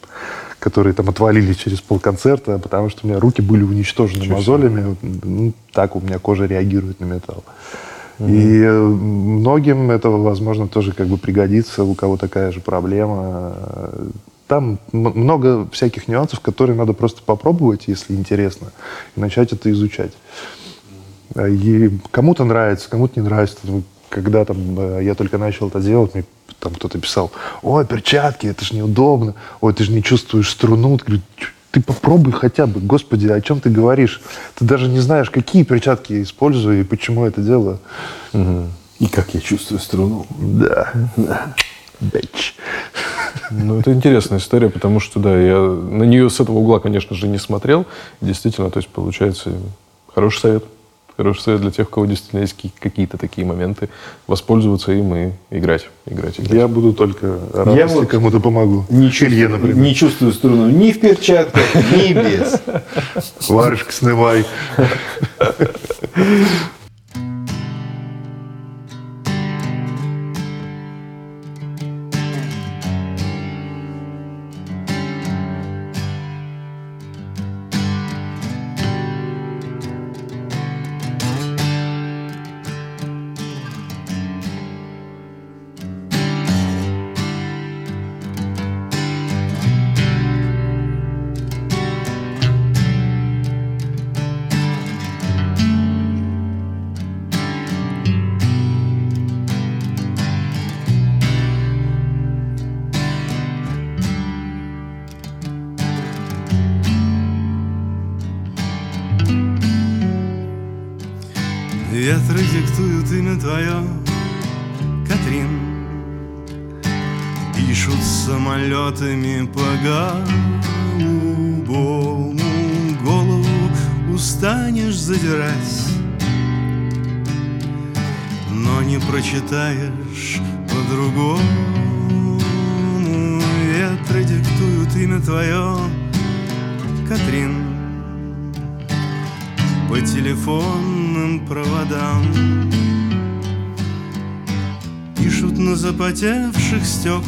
[0.60, 4.97] которые там отвалились через полконцерта, потому что у меня руки были уничтожены мозолями.
[5.01, 7.43] Ну, так у меня кожа реагирует на металл.
[8.20, 13.55] И э, многим это, возможно, тоже как бы пригодится, у кого такая же проблема.
[14.47, 18.74] Там много всяких нюансов, которые надо просто попробовать, если интересно,
[19.16, 20.12] и начать это изучать.
[21.36, 23.57] А, И кому-то нравится, кому-то не нравится.
[24.09, 26.23] Когда там э, я только начал это делать, мне
[26.59, 30.97] там кто-то писал, ой, перчатки, это же неудобно, ой, ты же не чувствуешь струну.
[30.97, 34.21] Говорю, «Чё, ты попробуй хотя бы, господи, о чем ты говоришь?
[34.55, 37.80] Ты даже не знаешь, какие перчатки я использую и почему я это делаю.
[38.34, 40.25] И как я чувствую струну.
[40.39, 40.91] Да.
[42.01, 42.55] Бэч.
[43.51, 47.27] Ну, это интересная история, потому что, да, я на нее с этого угла, конечно же,
[47.27, 47.86] не смотрел.
[48.21, 49.51] Действительно, то есть, получается,
[50.13, 50.65] хороший совет.
[51.20, 53.89] Хороший совет для тех, у кого действительно есть ки- какие-то такие моменты.
[54.26, 55.89] Воспользоваться им и играть.
[56.05, 56.53] Играть, играть.
[56.53, 58.86] Я буду только рад, Я если вот кому-то помогу.
[58.89, 59.76] Не Илье, чувствую, например.
[59.76, 62.61] не чувствую струну ни в перчатках, ни без.
[63.49, 64.45] Варежка снимай.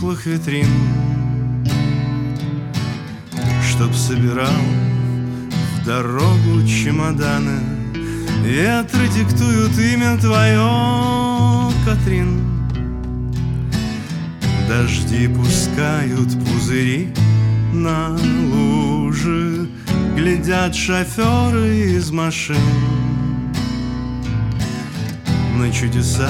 [0.01, 0.65] Стеклах витрин
[3.69, 4.47] Чтоб собирал
[5.75, 7.59] в дорогу чемоданы.
[8.43, 12.41] Ветры диктуют имя твое, Катрин.
[14.67, 17.13] Дожди пускают пузыри
[17.71, 18.17] на
[18.53, 19.69] лужи
[20.15, 22.55] Глядят шоферы из машин.
[25.57, 26.29] На чудеса,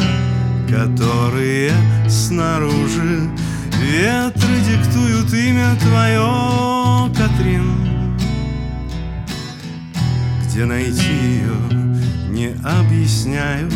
[0.70, 1.72] которые
[2.10, 3.30] снаружи
[3.82, 8.16] Ветры диктуют имя твое, Катрин.
[10.46, 11.56] Где найти ее,
[12.30, 13.74] не объясняют.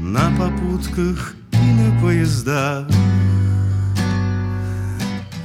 [0.00, 2.88] На попутках и на поездах.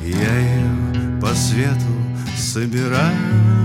[0.01, 1.93] Я ее по свету
[2.35, 3.62] собираю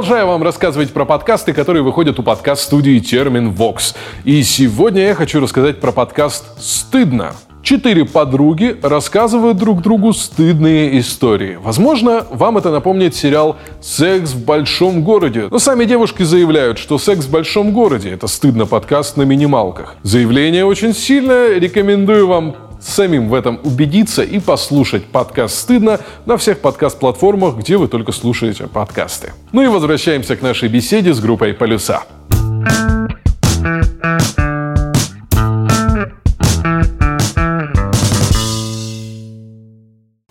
[0.00, 3.94] Продолжаю вам рассказывать про подкасты, которые выходят у подкаст-студии Термин Vox.
[4.24, 7.34] И сегодня я хочу рассказать про подкаст «Стыдно».
[7.62, 11.58] Четыре подруги рассказывают друг другу стыдные истории.
[11.62, 15.48] Возможно, вам это напомнит сериал «Секс в большом городе».
[15.50, 19.96] Но сами девушки заявляют, что «Секс в большом городе»— это стыдно подкаст на минималках.
[20.02, 26.60] Заявление очень сильное, рекомендую вам самим в этом убедиться и послушать подкаст «Стыдно» на всех
[26.60, 29.32] подкаст-платформах, где вы только слушаете подкасты.
[29.52, 32.02] Ну и возвращаемся к нашей беседе с группой «Полюса».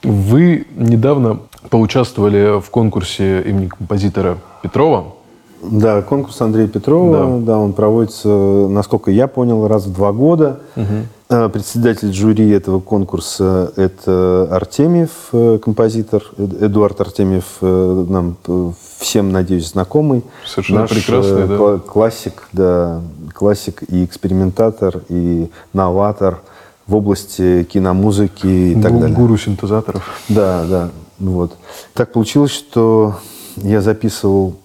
[0.04, 1.40] Вы недавно
[1.70, 5.14] поучаствовали в конкурсе имени композитора Петрова.
[5.62, 10.62] Да, конкурс Андрея Петрова, да, он проводится, насколько я понял, раз в два года.
[10.76, 18.72] Э, Председатель жюри этого конкурса– это Артемьев, э, композитор, Эд- Эдуард Артемьев, э, нам э,
[18.98, 20.24] всем, надеюсь, знакомый.
[20.48, 21.54] Совершенно Наш, прекрасный, да.
[21.56, 23.02] кла- Классик, да,
[23.36, 26.40] классик и экспериментатор, и новатор
[26.88, 29.16] в области киномузыки и так Гу- далее.
[29.16, 30.10] Гуру синтезаторов.
[30.30, 31.52] Да, да, вот.
[31.94, 33.18] Так получилось, что
[33.58, 34.56] я записывал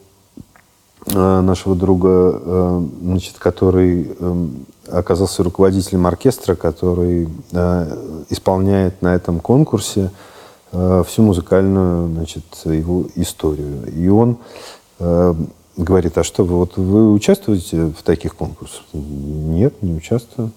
[1.13, 4.47] нашего друга, значит, который э,
[4.91, 10.11] оказался руководителем оркестра, который э, исполняет на этом конкурсе
[10.73, 13.87] э, всю музыкальную, значит, его историю.
[13.93, 14.39] И он
[14.99, 15.35] э,
[15.77, 18.83] говорит, а что вы, вот вы участвуете в таких конкурсах?
[18.93, 20.51] Нет, не участвую.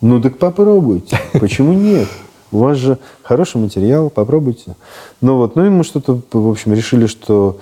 [0.00, 1.18] Ну так попробуйте.
[1.32, 2.08] Почему нет?
[2.52, 4.76] У вас же хороший материал, попробуйте.
[5.20, 7.58] Ну вот, ну и мы что-то, в общем, решили, что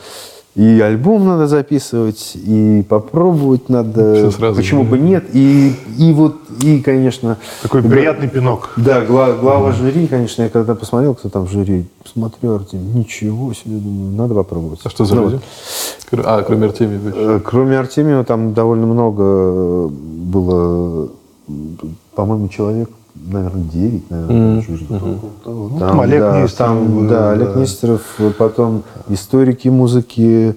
[0.54, 4.14] и альбом надо записывать, и попробовать надо.
[4.14, 4.90] Всё сразу, Почему да.
[4.90, 5.24] бы нет?
[5.32, 7.38] И, и вот, и, конечно...
[7.62, 8.70] Такой да, приятный пинок.
[8.76, 13.54] Да, гла- глава жюри, конечно, я когда посмотрел, кто там в жюри, посмотрел, Артем, ничего
[13.54, 14.80] себе, думаю, надо попробовать.
[14.84, 15.40] А что за Ну люди?
[16.10, 16.20] вот.
[16.26, 17.12] А, кроме Артемьева.
[17.14, 21.08] Э, Кроме Артемьева, там довольно много было,
[22.14, 24.86] по-моему, человек, наверное, 9, наверное, в жюри.
[24.90, 27.30] Ну, там Олег да, Нестеров, там, э, да, да.
[27.32, 30.56] Олег Нестеров, э, потом историки музыки,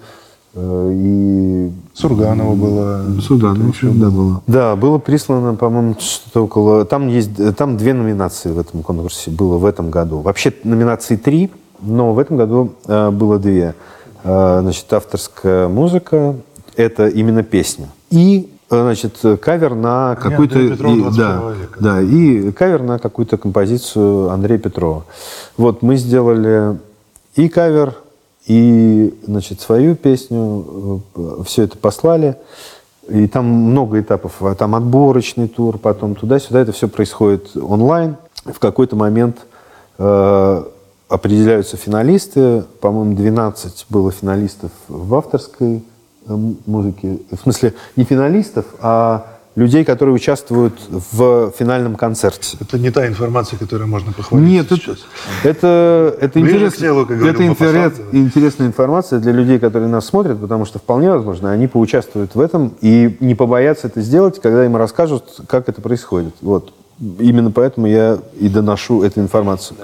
[0.54, 3.22] э, и Сурганова было.
[3.22, 4.42] Сюда, ну, да, было.
[4.48, 6.86] Да, было прислано, по-моему, что-то около...
[6.86, 10.20] Там есть, там две номинации в этом конкурсе было в этом году.
[10.20, 11.52] Вообще номинации три,
[11.82, 13.76] но в этом году э, было две.
[14.24, 16.36] Э, значит, авторская музыка,
[16.76, 17.88] это именно песня.
[18.10, 20.56] И значит, кавер на какую-то...
[20.58, 21.80] Андрея Петрова, и- 21 да, века.
[21.80, 25.06] да, и кавер на какую-то композицию Андрея Петрова.
[25.58, 26.78] Вот мы сделали
[27.36, 27.96] и кавер,
[28.48, 31.02] и, значит, свою песню,
[31.46, 32.38] все это послали.
[33.08, 34.42] И там много этапов.
[34.42, 36.62] А Там отборочный тур, потом туда-сюда.
[36.62, 38.18] Это все происходит онлайн.
[38.46, 39.38] В какой-то момент
[39.98, 40.64] э,
[41.08, 42.64] определяются финалисты.
[42.82, 45.84] По-моему, 12 было финалистов в авторской
[46.28, 47.20] м- музыке.
[47.32, 52.58] В смысле, не финалистов, а людей, которые участвуют в финальном концерте.
[52.60, 54.98] Это не та информация, которой можно похвалиться Нет, это, сейчас.
[55.44, 60.06] это, это, интерес- к телу, как говорил это интерес- интересная информация для людей, которые нас
[60.08, 64.66] смотрят, потому что вполне возможно, они поучаствуют в этом и не побоятся это сделать, когда
[64.66, 66.34] им расскажут, как это происходит.
[66.42, 66.74] Вот.
[67.20, 69.78] Именно поэтому я и доношу эту информацию.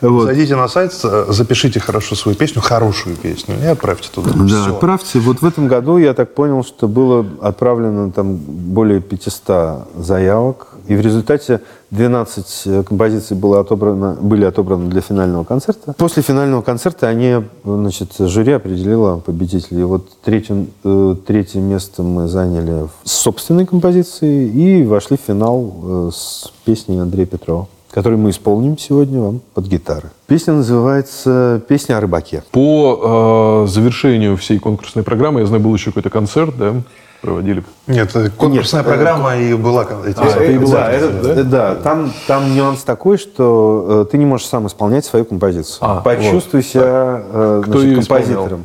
[0.00, 0.24] Вот.
[0.24, 4.30] Зайдите на сайт, э, запишите хорошо свою песню, хорошую песню, и отправьте туда.
[4.34, 4.74] Да, Всё.
[4.74, 5.18] отправьте.
[5.20, 10.68] Вот в этом году я так понял, что было отправлено там более 500 заявок.
[10.86, 15.94] И в результате 12 композиций было отобрано, были отобраны для финального концерта.
[15.96, 19.80] После финального концерта они, значит, жюри определило победителей.
[19.80, 25.74] И вот третьим, э, третье место мы заняли с собственной композицией и вошли в финал
[25.82, 30.10] э, с песней Андрея Петрова, которую мы исполним сегодня вам под гитары.
[30.26, 32.42] Песня называется «Песня о рыбаке».
[32.50, 36.74] По э, завершению всей конкурсной программы, я знаю, был еще какой-то концерт, да,
[37.22, 37.62] проводили.
[37.86, 39.86] Нет, это конкурсная Нет, программа и была...
[40.06, 41.74] эти- А, это и была да, это- да?
[41.76, 45.78] там, там нюанс такой, что э, ты не можешь сам исполнять свою композицию.
[45.82, 48.64] А, Почувствуй себя э, Кто значит, композитором.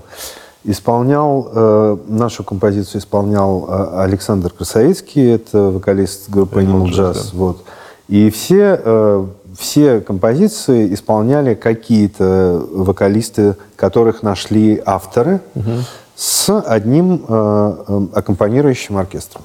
[0.63, 7.29] Исполнял, э, нашу композицию исполнял э, Александр Красовицкий, это вокалист группы Animal Jazz, Jazz.
[7.33, 7.63] Вот.
[8.09, 9.25] И все, э,
[9.57, 15.39] все композиции исполняли какие-то вокалисты, которых нашли авторы,
[16.15, 19.43] с одним э, э, аккомпанирующим оркестром.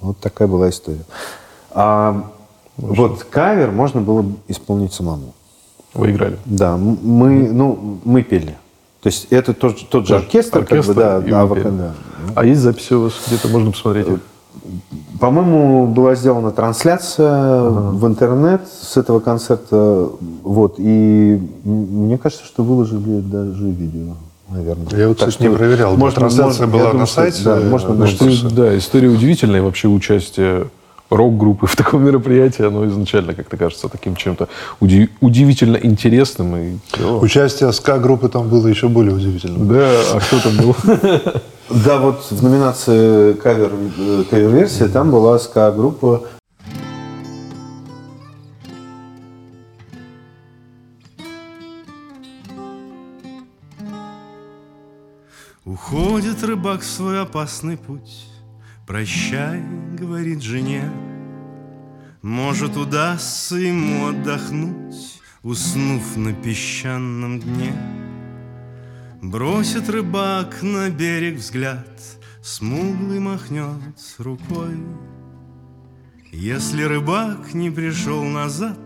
[0.00, 1.02] Вот такая была история.
[1.72, 2.30] А
[2.76, 5.34] вот кавер можно было исполнить самому.
[5.94, 6.36] Вы играли.
[6.44, 8.56] Да, мы, ну, мы пели.
[9.02, 11.94] То есть это тот, же- тот же оркестр, как бы, Оркестр, да, да, да.
[12.36, 13.14] А есть записи у вас?
[13.26, 14.06] Где-то можно посмотреть?
[15.20, 20.08] По-моему, была сделана трансляция в интернет с этого концерта.
[20.44, 24.14] Вот, и мне кажется, что выложили даже видео,
[24.48, 24.86] наверное.
[24.96, 25.96] Я вот, Так кстати, не что проверял.
[26.12, 28.06] Трансляция я была думаю, на что- сайте, Да, э, можно было.
[28.06, 29.62] что- История- да, история удивительная.
[29.62, 30.66] Вообще участие
[31.10, 34.48] рок-группы в таком мероприятии, оно изначально, как-то кажется, таким чем-то
[34.80, 36.56] уди- удивительно интересным.
[36.56, 36.76] И.
[37.20, 39.68] Участие СКА-группы там было еще более удивительным.
[39.68, 40.76] Да, а кто там был?
[41.70, 46.22] Да, вот в номинации кавер, э, кавер-версия там была ска-группа
[55.66, 58.27] Уходит рыбак в свой опасный путь.
[58.88, 59.62] Прощай,
[59.98, 60.90] говорит жене.
[62.22, 67.74] Может, удастся ему отдохнуть, Уснув на песчаном дне.
[69.20, 72.00] Бросит рыбак на берег взгляд,
[72.42, 73.76] Смуглый махнет
[74.16, 74.78] рукой.
[76.32, 78.80] Если рыбак не пришел назад,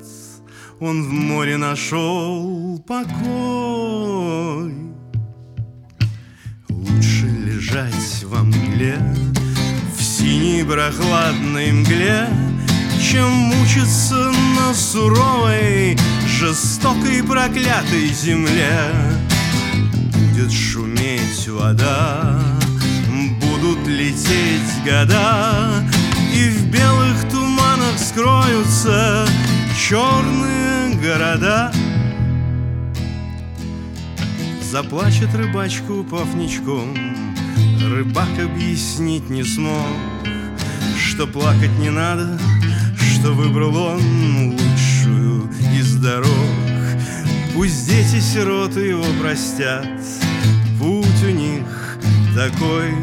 [0.81, 4.75] Он в море нашел покой.
[6.69, 8.99] Лучше лежать во мгле,
[10.23, 12.29] синей прохладной мгле,
[13.03, 15.99] чем мучиться на суровой,
[16.29, 18.73] жестокой проклятой земле.
[20.15, 22.41] Будет шуметь вода,
[23.41, 25.85] будут лететь года,
[26.33, 29.27] и в белых туманах скроются
[29.77, 31.73] черные города.
[34.71, 36.95] Заплачет рыбачка, упав ничком
[37.91, 39.87] Рыбак объяснить не смог
[40.97, 42.39] Что плакать не надо
[42.97, 46.29] Что выбрал он лучшую из дорог.
[47.55, 49.87] Пусть дети-сироты его простят
[50.79, 51.99] Путь у них
[52.35, 52.95] такой.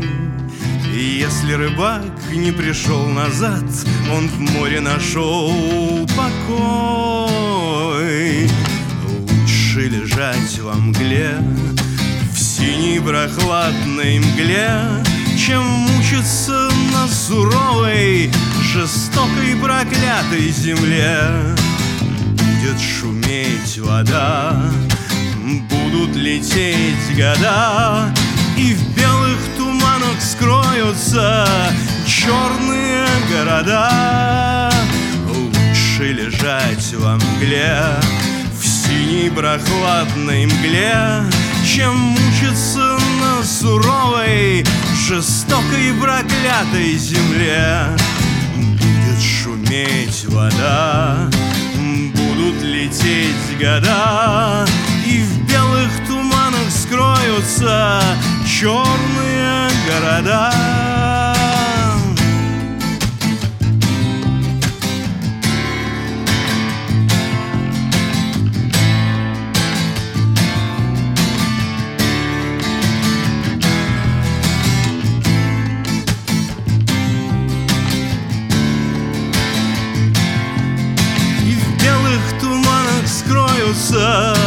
[0.93, 2.03] И если рыбак
[2.33, 3.63] не пришел назад
[4.11, 7.29] Он в море нашел покой.
[9.07, 11.37] Лучше лежать во мгле
[12.59, 14.69] Синей прохладной мгле
[15.37, 18.29] Чем мучиться на суровой
[18.61, 21.21] Жестокой проклятой земле
[22.33, 24.61] Будет шуметь вода
[25.69, 28.13] Будут лететь года
[28.57, 31.47] И в белых туманах скроются
[32.05, 34.69] черные города.
[35.27, 37.79] Лучше лежать во мгле,
[38.59, 41.23] в синей прохладной мгле,
[41.75, 44.65] чем мучиться на суровой,
[45.07, 47.85] жестокой проклятой земле.
[48.55, 51.29] Будет шуметь вода,
[52.15, 54.65] будут лететь года,
[55.05, 58.01] и в белых туманах скроются
[58.47, 61.38] черные города.
[83.99, 84.39] Скроются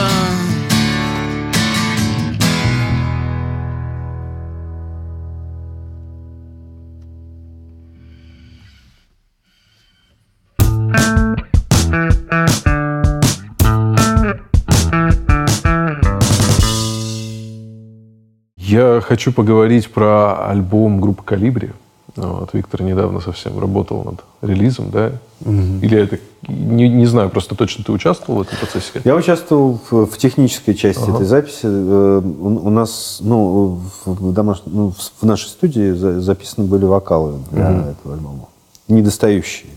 [18.56, 21.72] Я хочу поговорить про альбом группы «Калибри».
[22.16, 25.12] Вот, Виктор недавно совсем работал над релизом, да?
[25.44, 26.18] Или я это...
[26.48, 29.00] Не, не знаю, просто точно ты участвовал в этом процессе?
[29.04, 31.60] Я участвовал в, в технической части этой записи.
[31.64, 34.62] Э, У, у нас, ну, в, домаш...
[34.66, 38.48] ну, в- в нашей студии за- записаны были вокалы для этого альбома.
[38.88, 39.70] Недостающие.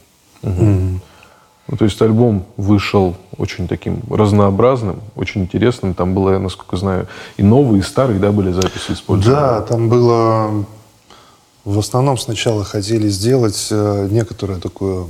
[1.67, 5.95] Ну, то есть альбом вышел очень таким разнообразным, очень интересным.
[5.95, 7.07] Там было, насколько знаю,
[7.37, 9.35] и новые, и старые, да, были записи использованы?
[9.39, 10.65] Да, там было...
[11.65, 15.07] В основном сначала хотели сделать э, некоторую такую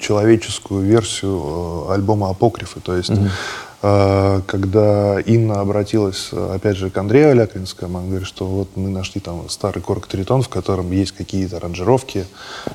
[0.00, 2.80] человеческую версию э, альбома «Апокрифы».
[2.80, 3.28] То есть, э,
[3.80, 9.48] когда Инна обратилась, опять же, к Андрею Алякринскому, она говорит, что вот мы нашли там
[9.48, 12.26] старый корк тритон, в котором есть какие-то аранжировки,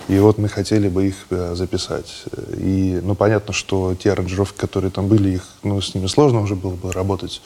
[0.07, 2.23] и вот мы хотели бы их э, записать.
[2.57, 6.55] И, ну, понятно, что те аранжировки, которые там были, их, ну, с ними сложно уже
[6.55, 7.41] было бы работать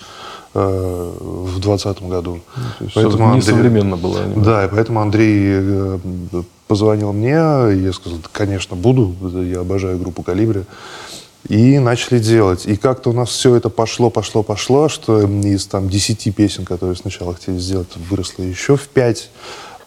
[0.53, 2.39] э, в 2020 году.
[2.77, 4.41] То есть всё несовременно было немного.
[4.41, 5.99] Да, и поэтому Андрей э,
[6.67, 7.35] позвонил мне,
[7.73, 10.63] и я сказал, «Да, конечно, буду, я обожаю группу «Калибри».
[11.49, 12.65] И начали делать.
[12.65, 16.95] И как-то у нас все это пошло, пошло, пошло, что из там 10 песен, которые
[16.95, 19.29] сначала хотели сделать, выросло еще в 5.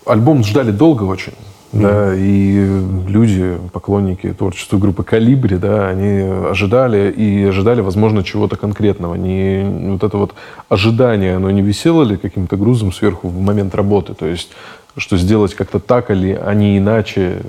[0.06, 1.34] Альбом ждали долго очень.
[1.72, 2.66] Да, и
[3.06, 9.14] люди, поклонники творчества группы «Калибри», да, они ожидали и ожидали, возможно, чего-то конкретного.
[9.14, 10.34] Не, вот это вот
[10.68, 14.14] ожидание, оно не висело ли каким-то грузом сверху в момент работы?
[14.14, 14.50] То есть,
[14.96, 17.40] что сделать как-то так, или а не иначе?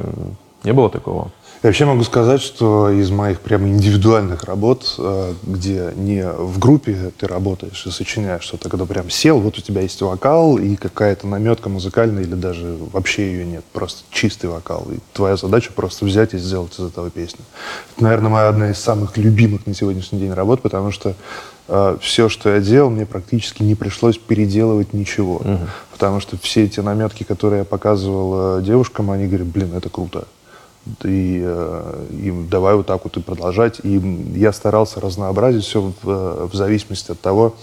[0.64, 1.32] Не было такого?
[1.64, 7.12] Я вообще могу сказать, что из моих прям индивидуальных работ, э, где не в группе
[7.16, 11.28] ты работаешь и сочиняешь что-то, когда прям сел, вот у тебя есть вокал и какая-то
[11.28, 14.88] наметка музыкальная, или даже вообще ее нет, просто чистый вокал.
[14.92, 17.42] И твоя задача просто взять и сделать из этого песню.
[17.94, 21.16] Это, наверное, моя одна из самых любимых на сегодняшний день работ, потому что
[22.02, 25.42] все, что я делал, мне практически не пришлось переделывать ничего.
[25.92, 30.26] Потому что все эти наметки, которые я показывал э, девушкам, они говорят, блин, это круто
[31.04, 33.80] и, э, и давай вот так вот и продолжать.
[33.84, 33.98] И
[34.36, 37.56] я старался разнообразить все в, э, в зависимости от того,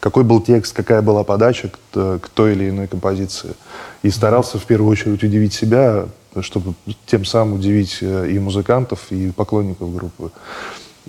[0.00, 3.54] какой был текст, какая была подача к, т- к той или иной композиции.
[4.02, 6.06] И старался в первую очередь удивить себя,
[6.40, 6.74] чтобы
[7.06, 10.30] тем самым удивить э, и музыкантов, и поклонников группы.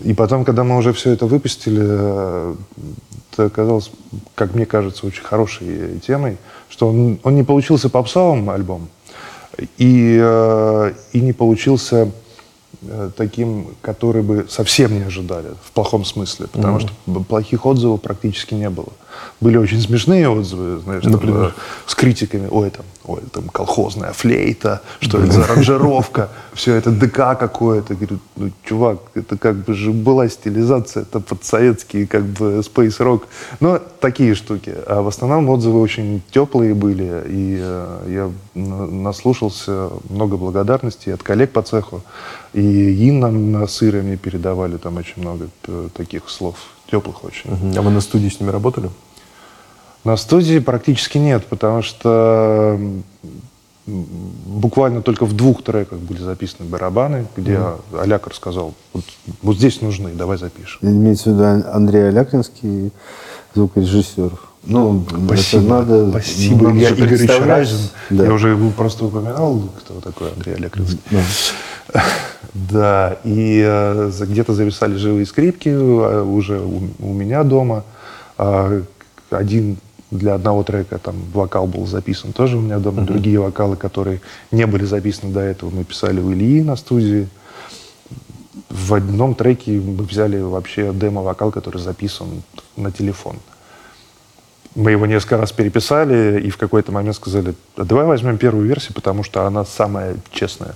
[0.04, 2.56] И потом, когда мы уже все это выпустили, э,
[3.34, 3.92] это оказалось,
[4.36, 6.38] как мне кажется, очень хорошей темой,
[6.70, 8.88] что он, он не получился попсовым альбом,
[9.78, 12.12] и, э, и не получился
[12.82, 18.02] э, таким, который бы совсем не ожидали, в плохом смысле, потому что б- плохих отзывов
[18.02, 18.90] практически не было.
[19.40, 21.54] Были очень смешные отзывы, знаешь, там, Например?
[21.56, 26.92] э, с критиками, ой, там, ой, там колхозная флейта, что это за аранжировка, все это
[26.92, 27.94] ДК какое-то.
[27.96, 32.98] Говорю, ну, чувак, это как бы же была стилизация, это под советский как бы space
[33.00, 33.22] rock.
[33.60, 34.74] Но такие штуки.
[34.88, 41.22] А в основном отзывы очень теплые были, и э, я на- наслушался много благодарностей от
[41.24, 42.02] коллег по цеху.
[42.54, 46.56] И Инна на сыре мне передавали там очень много э, таких слов,
[46.90, 47.76] теплых очень.
[47.78, 48.90] А вы на студии с ними работали?
[50.04, 52.80] На студии практически нет, потому что
[53.86, 57.60] буквально только в двух треках были записаны барабаны, где
[57.98, 59.06] Аляк рассказал, вот,
[59.42, 60.80] вот здесь нужны, давай запишем.
[60.82, 62.92] Имеется в виду Ан- Андрей Алякринский,
[63.56, 64.32] звукорежиссер.
[64.66, 66.10] Ну, это надо...
[66.10, 67.30] Спасибо, надо Илья же Игоревич.
[67.30, 67.90] Разин.
[68.10, 68.26] Да.
[68.26, 71.00] Я уже просто упоминал, кто такой Андрей Алякринский.
[71.10, 71.22] Да.
[72.54, 77.84] Да, и э, где-то зависали живые скрипки э, уже у, меня дома.
[78.38, 78.82] А,
[79.30, 79.78] один
[80.10, 83.04] для одного трека там вокал был записан тоже у меня дома.
[83.04, 84.22] Другие вокалы, которые
[84.52, 87.28] не были записаны до этого, мы писали у Ильи на студии.
[88.70, 92.42] В одном треке мы взяли вообще демо-вокал, который записан
[92.76, 93.38] на телефон.
[94.76, 98.94] Мы его несколько раз переписали, и в какой-то момент сказали, «А давай возьмем первую версию,
[98.94, 100.76] потому что она самая честная.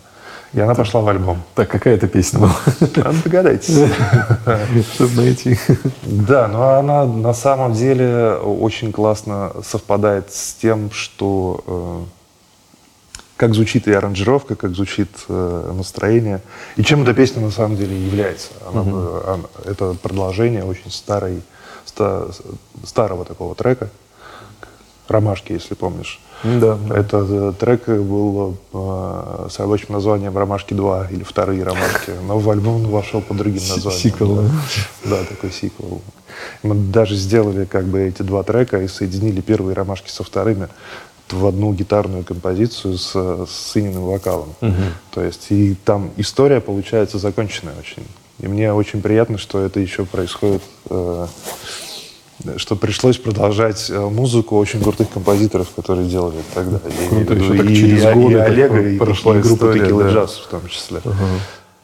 [0.53, 1.41] И она пошла в альбом.
[1.55, 2.55] Так, какая это песня была?
[2.97, 3.73] А, Догадайтесь.
[4.95, 5.57] Чтобы найти.
[6.03, 12.03] Да, но она на самом деле очень классно совпадает с тем, что э,
[13.37, 16.41] как звучит и аранжировка, как звучит э, настроение,
[16.75, 18.49] и чем эта песня на самом деле является.
[18.69, 21.41] Она, э, она- это продолжение очень старой,
[21.85, 22.27] ста-
[22.85, 23.87] старого такого трека,
[25.07, 26.19] «Ромашки», если помнишь.
[26.43, 26.97] Да, да.
[26.97, 32.49] Этот э, трек был э, с рабочим названием «Ромашки 2» или «Вторые ромашки», но в
[32.49, 34.01] альбом он вошел под другим названием.
[34.01, 34.49] сиквел, да.
[35.05, 35.23] да?
[35.25, 36.01] Такой сиквел.
[36.63, 40.67] Мы даже сделали как бы эти два трека и соединили первые ромашки со вторыми
[41.29, 44.49] в одну гитарную композицию с, с Ининым вокалом.
[45.11, 48.03] То есть и там история получается законченная очень.
[48.39, 51.27] И мне очень приятно, что это еще происходит, э,
[52.57, 56.79] что пришлось продолжать э, музыку очень крутых композиторов, которые делали тогда.
[57.09, 60.21] Круто, еще так и, через и годы так Олега, и, прошла и история, Tequila да.
[60.21, 61.01] Jazz в том числе.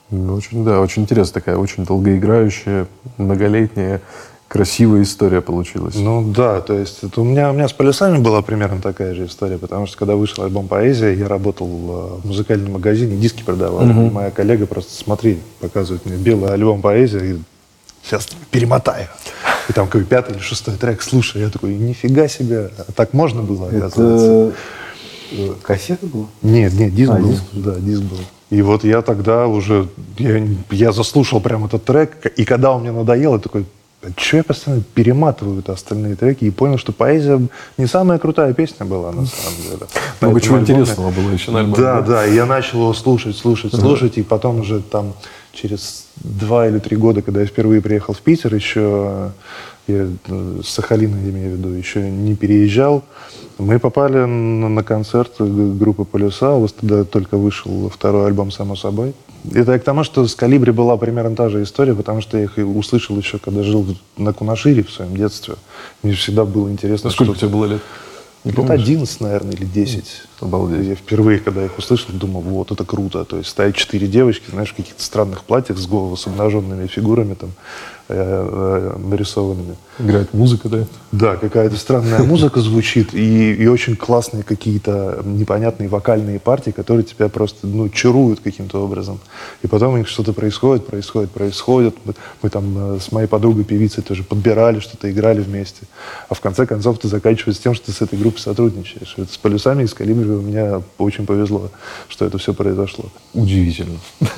[0.09, 2.87] Ну, Очень, да, очень интересная такая, очень долгоиграющая,
[3.17, 4.01] многолетняя,
[4.47, 5.95] красивая история получилась.
[5.95, 9.25] Ну да, то есть это у меня у меня с полюсами была примерно такая же
[9.25, 13.81] история, потому что когда вышел альбом Поэзия, я работал э, в музыкальном магазине, диски продавал.
[13.81, 17.37] И моя коллега просто смотри, показывает мне белый альбом Поэзия, и
[18.07, 19.07] сейчас перемотаю.
[19.69, 23.41] И там какой пятый или шестой трек, слушай, я такой, нифига себе, а так можно
[23.41, 24.53] было, оказывается.
[25.31, 26.27] Это кассета была?
[26.41, 27.29] Нет, нет, диск А, был.
[27.29, 27.43] диск.
[27.51, 28.17] Да, диск был.
[28.49, 32.93] И вот я тогда уже, я, я заслушал прям этот трек, и когда он мне
[32.93, 33.65] надоел, я такой,
[34.15, 37.41] что я постоянно перематываю это остальные треки, и понял, что поэзия
[37.77, 39.79] не самая крутая песня была на самом деле.
[40.21, 40.61] Много этом чего альбоме.
[40.61, 41.83] интересного было еще на альбоме.
[41.83, 45.13] Да, да, и я начал его слушать, слушать, слушать, и потом уже там
[45.61, 49.31] через два или три года, когда я впервые приехал в Питер, еще
[49.87, 53.03] я э, с Сахалина, я имею в виду, еще не переезжал,
[53.57, 58.51] мы попали на, на концерт г- группы «Полюса», у вас тогда только вышел второй альбом
[58.51, 59.13] «Само собой».
[59.53, 62.43] Это я к тому, что с «Калибри» была примерно та же история, потому что я
[62.43, 63.85] их услышал еще, когда жил
[64.17, 65.55] на Кунашире в своем детстве.
[66.03, 67.81] Мне всегда было интересно, Ну, сколько тебе было лет?
[68.43, 68.81] Не лет помнишь?
[68.81, 70.05] 11, наверное, или 10.
[70.41, 70.87] Обалдеть.
[70.87, 73.25] Я впервые, когда их услышал, думал, вот, это круто.
[73.25, 77.33] То есть стоят четыре девочки, знаешь, в каких-то странных платьях с голову, с обнаженными фигурами
[77.33, 77.51] там
[78.09, 79.75] э, э, нарисованными.
[79.99, 80.85] Играет музыка, да?
[81.11, 87.29] Да, какая-то странная музыка звучит, и, и очень классные какие-то непонятные вокальные партии, которые тебя
[87.29, 89.19] просто, ну, чаруют каким-то образом.
[89.63, 91.95] И потом у них что-то происходит, происходит, происходит.
[92.05, 95.83] Мы, мы там э, с моей подругой певицей тоже подбирали, что-то играли вместе.
[96.29, 99.15] А в конце концов ты заканчивается тем, что ты с этой группой сотрудничаешь.
[99.17, 101.69] Вот с полюсами и с калибри у меня очень повезло,
[102.07, 103.05] что это все произошло.
[103.33, 103.97] Удивительно.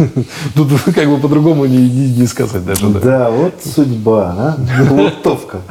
[0.55, 2.87] Тут как бы по-другому не, не- не сказать даже.
[2.89, 2.99] да.
[2.99, 3.29] Да,
[3.65, 4.57] вот судьба, а?
[4.89, 5.61] Лутовка.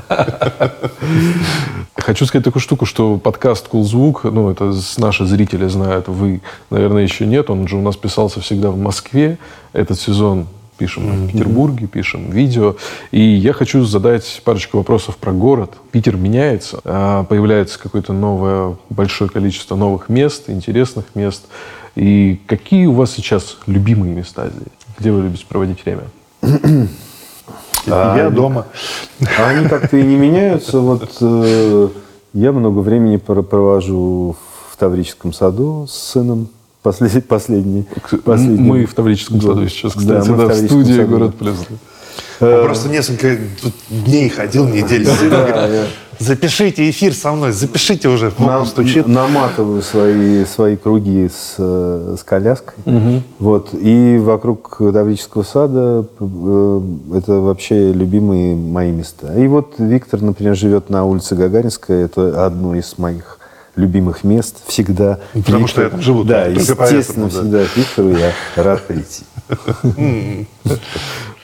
[1.97, 7.03] Хочу сказать такую штуку, что подкаст «Кул Звук», ну, это наши зрители знают, вы, наверное,
[7.03, 7.51] еще нет.
[7.51, 9.39] Он же у нас писался всегда в Москве.
[9.73, 10.47] Этот сезон
[10.79, 12.77] пишем в Петербурге, пишем видео.
[13.11, 15.75] И я хочу задать парочку вопросов про город.
[15.91, 21.47] Питер меняется, а появляется какое-то новое, большое количество новых мест, интересных мест.
[21.97, 24.73] И какие у вас сейчас любимые места здесь?
[24.99, 26.05] Где вы любите проводить время?
[27.91, 28.67] А, я дома.
[29.39, 30.79] А они как-то и не меняются.
[30.81, 31.89] Вот э,
[32.35, 34.37] я много времени пр- провожу
[34.71, 36.49] в Таврическом саду с сыном.
[36.85, 37.87] Послед- последний,
[38.25, 39.55] последний Мы в Таврическом год.
[39.57, 41.09] саду сейчас, Да, кстати, в да, в Таврическом студии саду.
[41.09, 41.57] «Город плюс».
[42.41, 43.37] Он просто несколько
[43.91, 45.07] дней ходил, недель.
[46.19, 48.31] Запишите эфир со мной, запишите уже.
[48.31, 49.07] В на- окна стучит.
[49.07, 52.75] наматываю свои, свои круги с, с коляской.
[53.39, 53.69] Вот.
[53.73, 56.81] И вокруг Таврического сада э,
[57.15, 59.33] это вообще любимые мои места.
[59.39, 62.05] И вот Виктор, например, живет на улице Гагаринская.
[62.07, 63.39] Это одно из моих
[63.77, 64.57] любимых мест.
[64.67, 65.21] Всегда.
[65.35, 67.31] Потому Виктор- что я там живу, Да, естественно, поэтому, да.
[67.31, 69.25] всегда Виктору я рад прийти.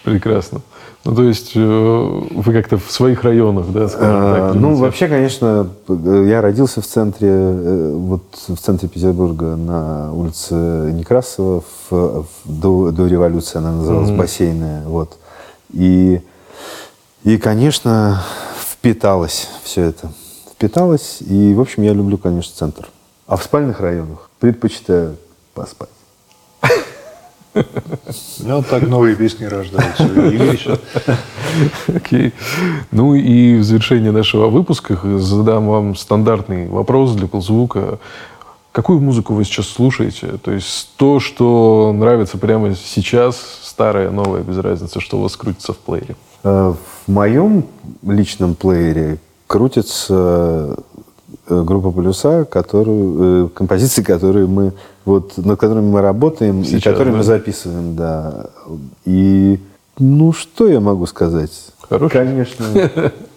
[0.04, 0.60] Прекрасно.
[1.04, 4.54] Ну, то есть э, вы как-то в своих районах, да, скажем А, так?
[4.60, 10.54] ну, вообще, конечно, п- я родился в центре, э, вот в центре Петербурга на улице
[10.54, 11.62] Некрасова.
[11.90, 14.84] В, в- до, до революции она называлась Бассейная.
[14.86, 15.16] Вот.
[15.72, 16.20] И,
[17.24, 18.22] и, конечно,
[18.70, 20.10] впиталось все это.
[20.52, 21.18] Впиталось.
[21.20, 22.88] И, в общем, я люблю, конечно, центр.
[23.26, 25.16] А в спальных районах предпочитаю
[25.54, 25.88] поспать.
[28.40, 30.08] Ну, так новые песни рождаются.
[31.94, 32.32] Окей.
[32.90, 37.98] Ну и в завершение нашего выпуска задам вам стандартный вопрос для ползвука.
[38.72, 40.32] Какую музыку вы сейчас слушаете?
[40.42, 45.72] То есть то, что нравится прямо сейчас, старое, новое, без разницы, что у вас крутится
[45.72, 46.16] в плеере.
[46.42, 46.74] Э,
[47.06, 47.66] В моем
[48.02, 50.76] личном плеере крутится
[51.48, 54.72] группа Полюса, которую, э, композиции, которые мы,
[55.04, 57.18] вот, над которыми мы работаем и Сейчас, которые да?
[57.18, 58.46] мы записываем, да.
[59.04, 59.60] И,
[59.98, 61.50] ну, что я могу сказать?
[61.88, 62.12] Хороший?
[62.12, 62.66] Конечно,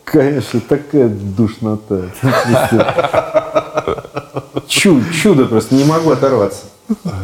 [0.03, 2.03] конечно, такая душнота.
[4.67, 6.65] Чу- Чудо просто, не могу оторваться.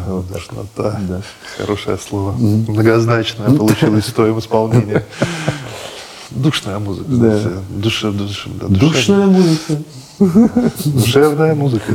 [0.08, 0.28] Вот.
[0.32, 1.00] Душнота.
[1.08, 1.22] Да.
[1.58, 2.32] Хорошее слово.
[2.34, 5.02] Многозначное получилось в твоем исполнении.
[6.32, 7.10] Душная музыка.
[7.10, 7.40] Да.
[7.70, 9.74] душе- душе- да, Душная музыка.
[10.20, 11.94] Душевная музыка.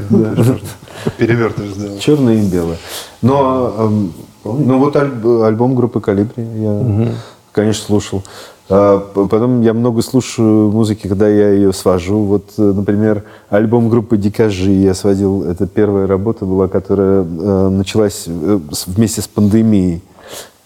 [1.17, 1.99] Перевертыш сделал.
[1.99, 2.77] Черное и белое.
[3.23, 4.13] Но, эм,
[4.45, 7.09] ну вот альб- альбом группы Калибри я,
[7.53, 8.23] конечно, слушал.
[8.71, 12.19] А, Потом я много слушаю музыки, когда я ее свожу.
[12.25, 15.45] Вот, э, например, альбом группы Дикажи я сводил.
[15.45, 20.03] Это первая работа была, которая э, началась э, вместе с пандемией.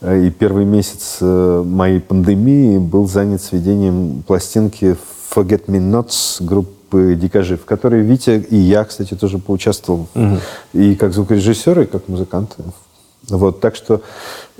[0.05, 4.97] И первый месяц моей пандемии был занят сведением пластинки
[5.33, 10.09] Forget Me Nots группы Дикажи, в которой Витя и я, кстати, тоже поучаствовал.
[10.73, 12.57] И как звукорежиссер, и как музыкант.
[13.29, 14.03] Вот, так что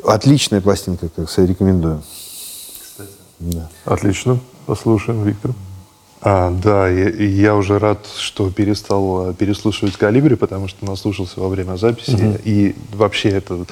[0.05, 2.03] отличная пластинка, как сказать, рекомендую.
[3.41, 3.69] Да.
[3.85, 4.39] Отлично.
[4.67, 5.51] Послушаем, Виктор.
[6.21, 11.49] А, да, я, я уже рад, что перестал э, переслушивать «Калибри», потому что наслушался во
[11.49, 12.41] время записи.
[12.45, 13.67] И вообще это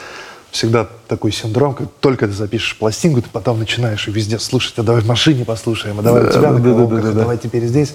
[0.51, 4.83] всегда такой синдром, как только ты запишешь пластинку, ты потом начинаешь и везде слушать, а
[4.83, 7.13] давай в машине послушаем, а давай у тебя на да, да, да, а да.
[7.13, 7.95] давай теперь здесь.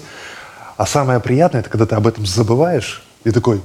[0.76, 3.62] А самое приятное, это когда ты об этом забываешь и такой,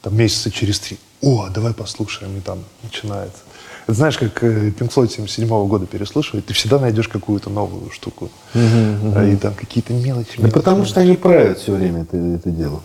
[0.00, 3.40] там месяца через три, о, давай послушаем, и там начинается.
[3.84, 8.30] Это знаешь, как Floyd 77 года переслушивать, ты всегда найдешь какую-то новую штуку.
[8.54, 10.30] А, И там какие-то мелочи.
[10.36, 10.54] Да мелочи.
[10.54, 12.80] потому что они правят все время это, это дело.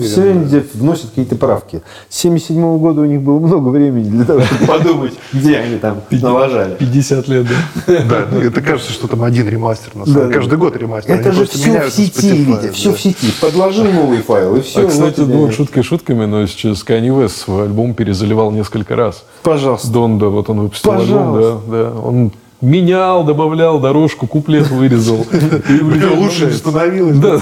[0.00, 1.82] все время где вносят какие-то правки.
[2.08, 6.02] С 77 года у них было много времени для того, чтобы подумать, где они там
[6.10, 6.76] налажали.
[6.76, 8.04] 50 лет, да?
[8.08, 9.92] Да, ну, это кажется, что там один ремастер.
[9.94, 10.32] Да, да.
[10.32, 11.14] Каждый год ремастер.
[11.14, 12.96] Это же все в сети, Витя, все да.
[12.96, 13.32] в сети.
[13.40, 14.86] Подложил новый файл, и все.
[14.86, 19.24] а, кстати, ну, шуткой шутками, но сейчас Kanye West свой альбом перезаливал несколько раз.
[19.42, 19.88] Пожалуйста.
[20.06, 21.60] Донда, вот он выпустил альбом, Пожалуйста.
[21.68, 22.00] да, да.
[22.00, 25.26] Он менял, добавлял дорожку, куплет вырезал.
[26.16, 27.18] Лучше не становилось.
[27.18, 27.40] Да.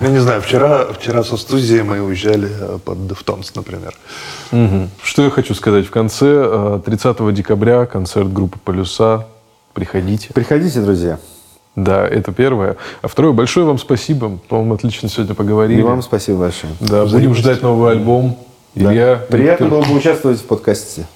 [0.00, 3.94] Я не знаю, вчера, вчера со студии мы уезжали э, под Deftones, например.
[5.02, 5.86] Что я хочу сказать.
[5.86, 9.26] В конце, э, 30 декабря, концерт группы «Полюса».
[9.74, 10.32] Приходите.
[10.32, 11.18] Приходите, друзья.
[11.76, 12.76] Да, это первое.
[13.02, 14.38] А второе, большое вам спасибо.
[14.48, 15.80] По-моему, отлично сегодня поговорили.
[15.80, 16.72] И вам спасибо большое.
[16.80, 18.38] Да, будем ждать новый альбом.
[18.74, 18.92] Да.
[18.92, 19.68] Илья, Приятно Виктор.
[19.68, 21.06] было бы участвовать в подкасте.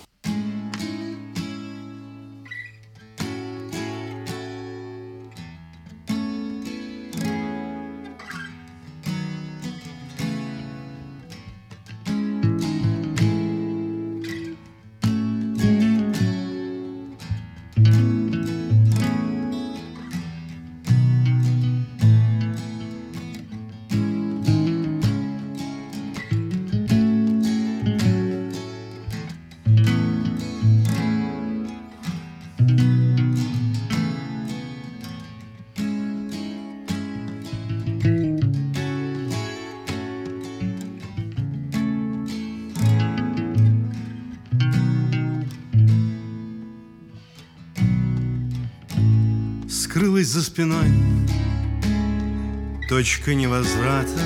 [52.98, 54.20] Точка невозврата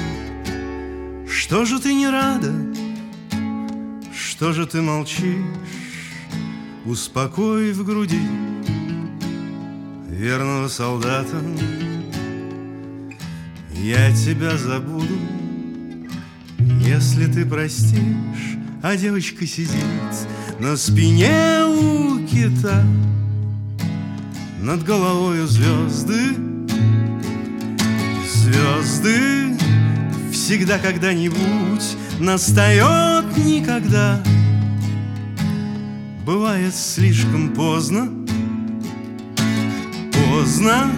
[1.28, 2.54] Что же ты не рада?
[4.16, 5.44] Что же ты молчишь?
[6.86, 8.22] Успокой в груди
[10.08, 11.36] Верного солдата
[13.74, 15.18] Я тебя забуду
[16.58, 20.14] Если ты простишь А девочка сидит
[20.58, 22.82] На спине у кита
[24.62, 26.51] над головою звезды
[28.52, 29.56] Звезды
[30.30, 34.22] Всегда когда-нибудь Настает никогда.
[36.26, 38.10] Бывает слишком поздно
[40.12, 40.90] Поздно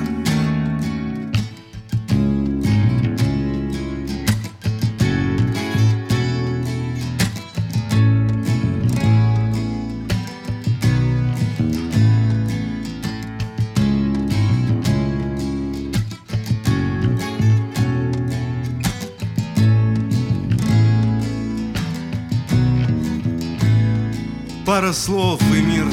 [24.94, 25.86] слов и мир.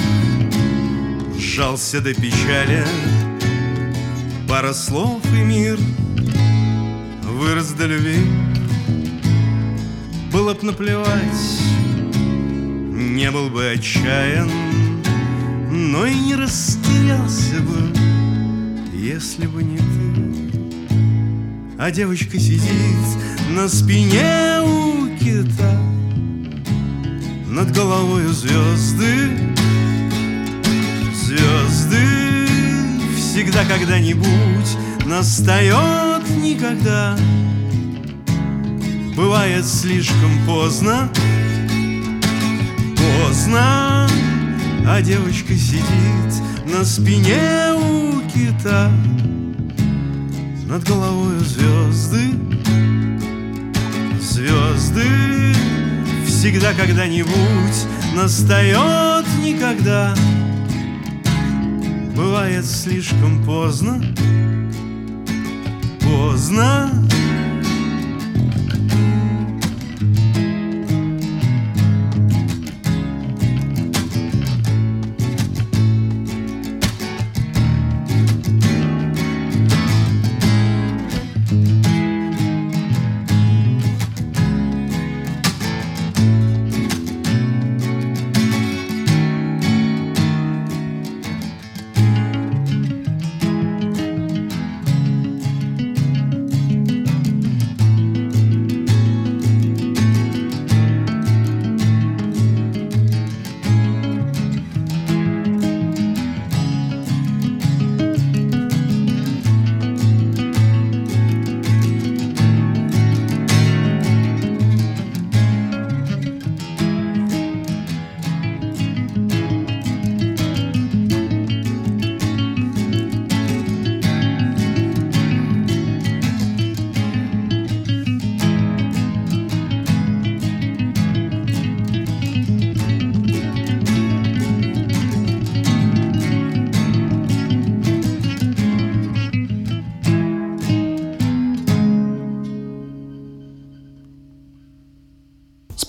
[1.37, 2.85] Сжался до печали.
[4.47, 5.77] Пара слов и мир
[7.23, 8.19] вырос до любви.
[10.31, 11.61] Было б наплевать,
[12.93, 14.49] не был бы отчаян
[15.69, 17.97] Но и не растерялся бы,
[18.93, 20.61] если бы не ты.
[21.77, 22.71] А девочка сидит
[23.49, 25.80] на спине у кита
[27.51, 29.29] Над головой звезды.
[31.13, 32.47] Звезды
[33.17, 37.17] всегда когда-нибудь Настает никогда.
[39.17, 41.09] Бывает слишком поздно.
[42.95, 44.07] Поздно.
[44.87, 46.33] А девочка сидит
[46.73, 48.89] на спине у кита.
[50.67, 52.31] Над головой звезды.
[54.21, 55.53] Звезды
[56.41, 57.85] всегда когда-нибудь
[58.15, 60.15] Настает никогда.
[62.15, 64.03] Бывает слишком поздно
[66.01, 66.89] Поздно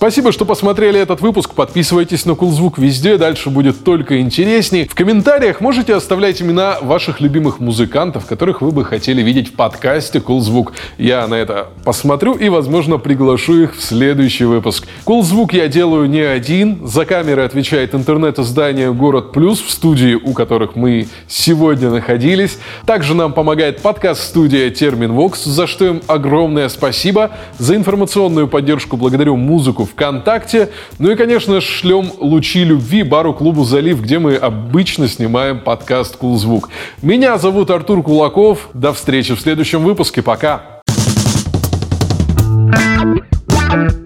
[0.03, 1.53] Спасибо, что посмотрели этот выпуск.
[1.53, 4.85] Подписывайтесь на Кулзвук везде, дальше будет только интересней.
[4.85, 10.19] В комментариях можете оставлять имена ваших любимых музыкантов, которых вы бы хотели видеть в подкасте
[10.19, 10.73] Кулзвук.
[10.97, 14.85] Я на это посмотрю и, возможно, приглашу их в следующий выпуск.
[15.05, 16.85] Кулзвук я делаю не один.
[16.85, 22.57] За камерой отвечает интернет-издание «Город Плюс», в студии у которых мы сегодня находились.
[22.85, 27.31] Также нам помогает подкаст-студия «Термин Вокс», за что им огромное спасибо.
[27.57, 30.69] За информационную поддержку благодарю музыку ВКонтакте.
[30.99, 36.69] Ну и, конечно, шлем лучи любви бару-клубу «Залив», где мы обычно снимаем подкаст «Кулзвук».
[37.01, 38.69] Меня зовут Артур Кулаков.
[38.73, 40.21] До встречи в следующем выпуске.
[40.21, 40.81] Пока.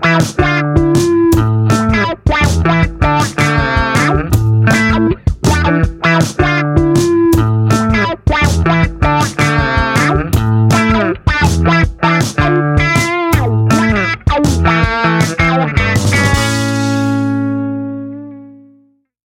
[0.02, 0.77] Пока.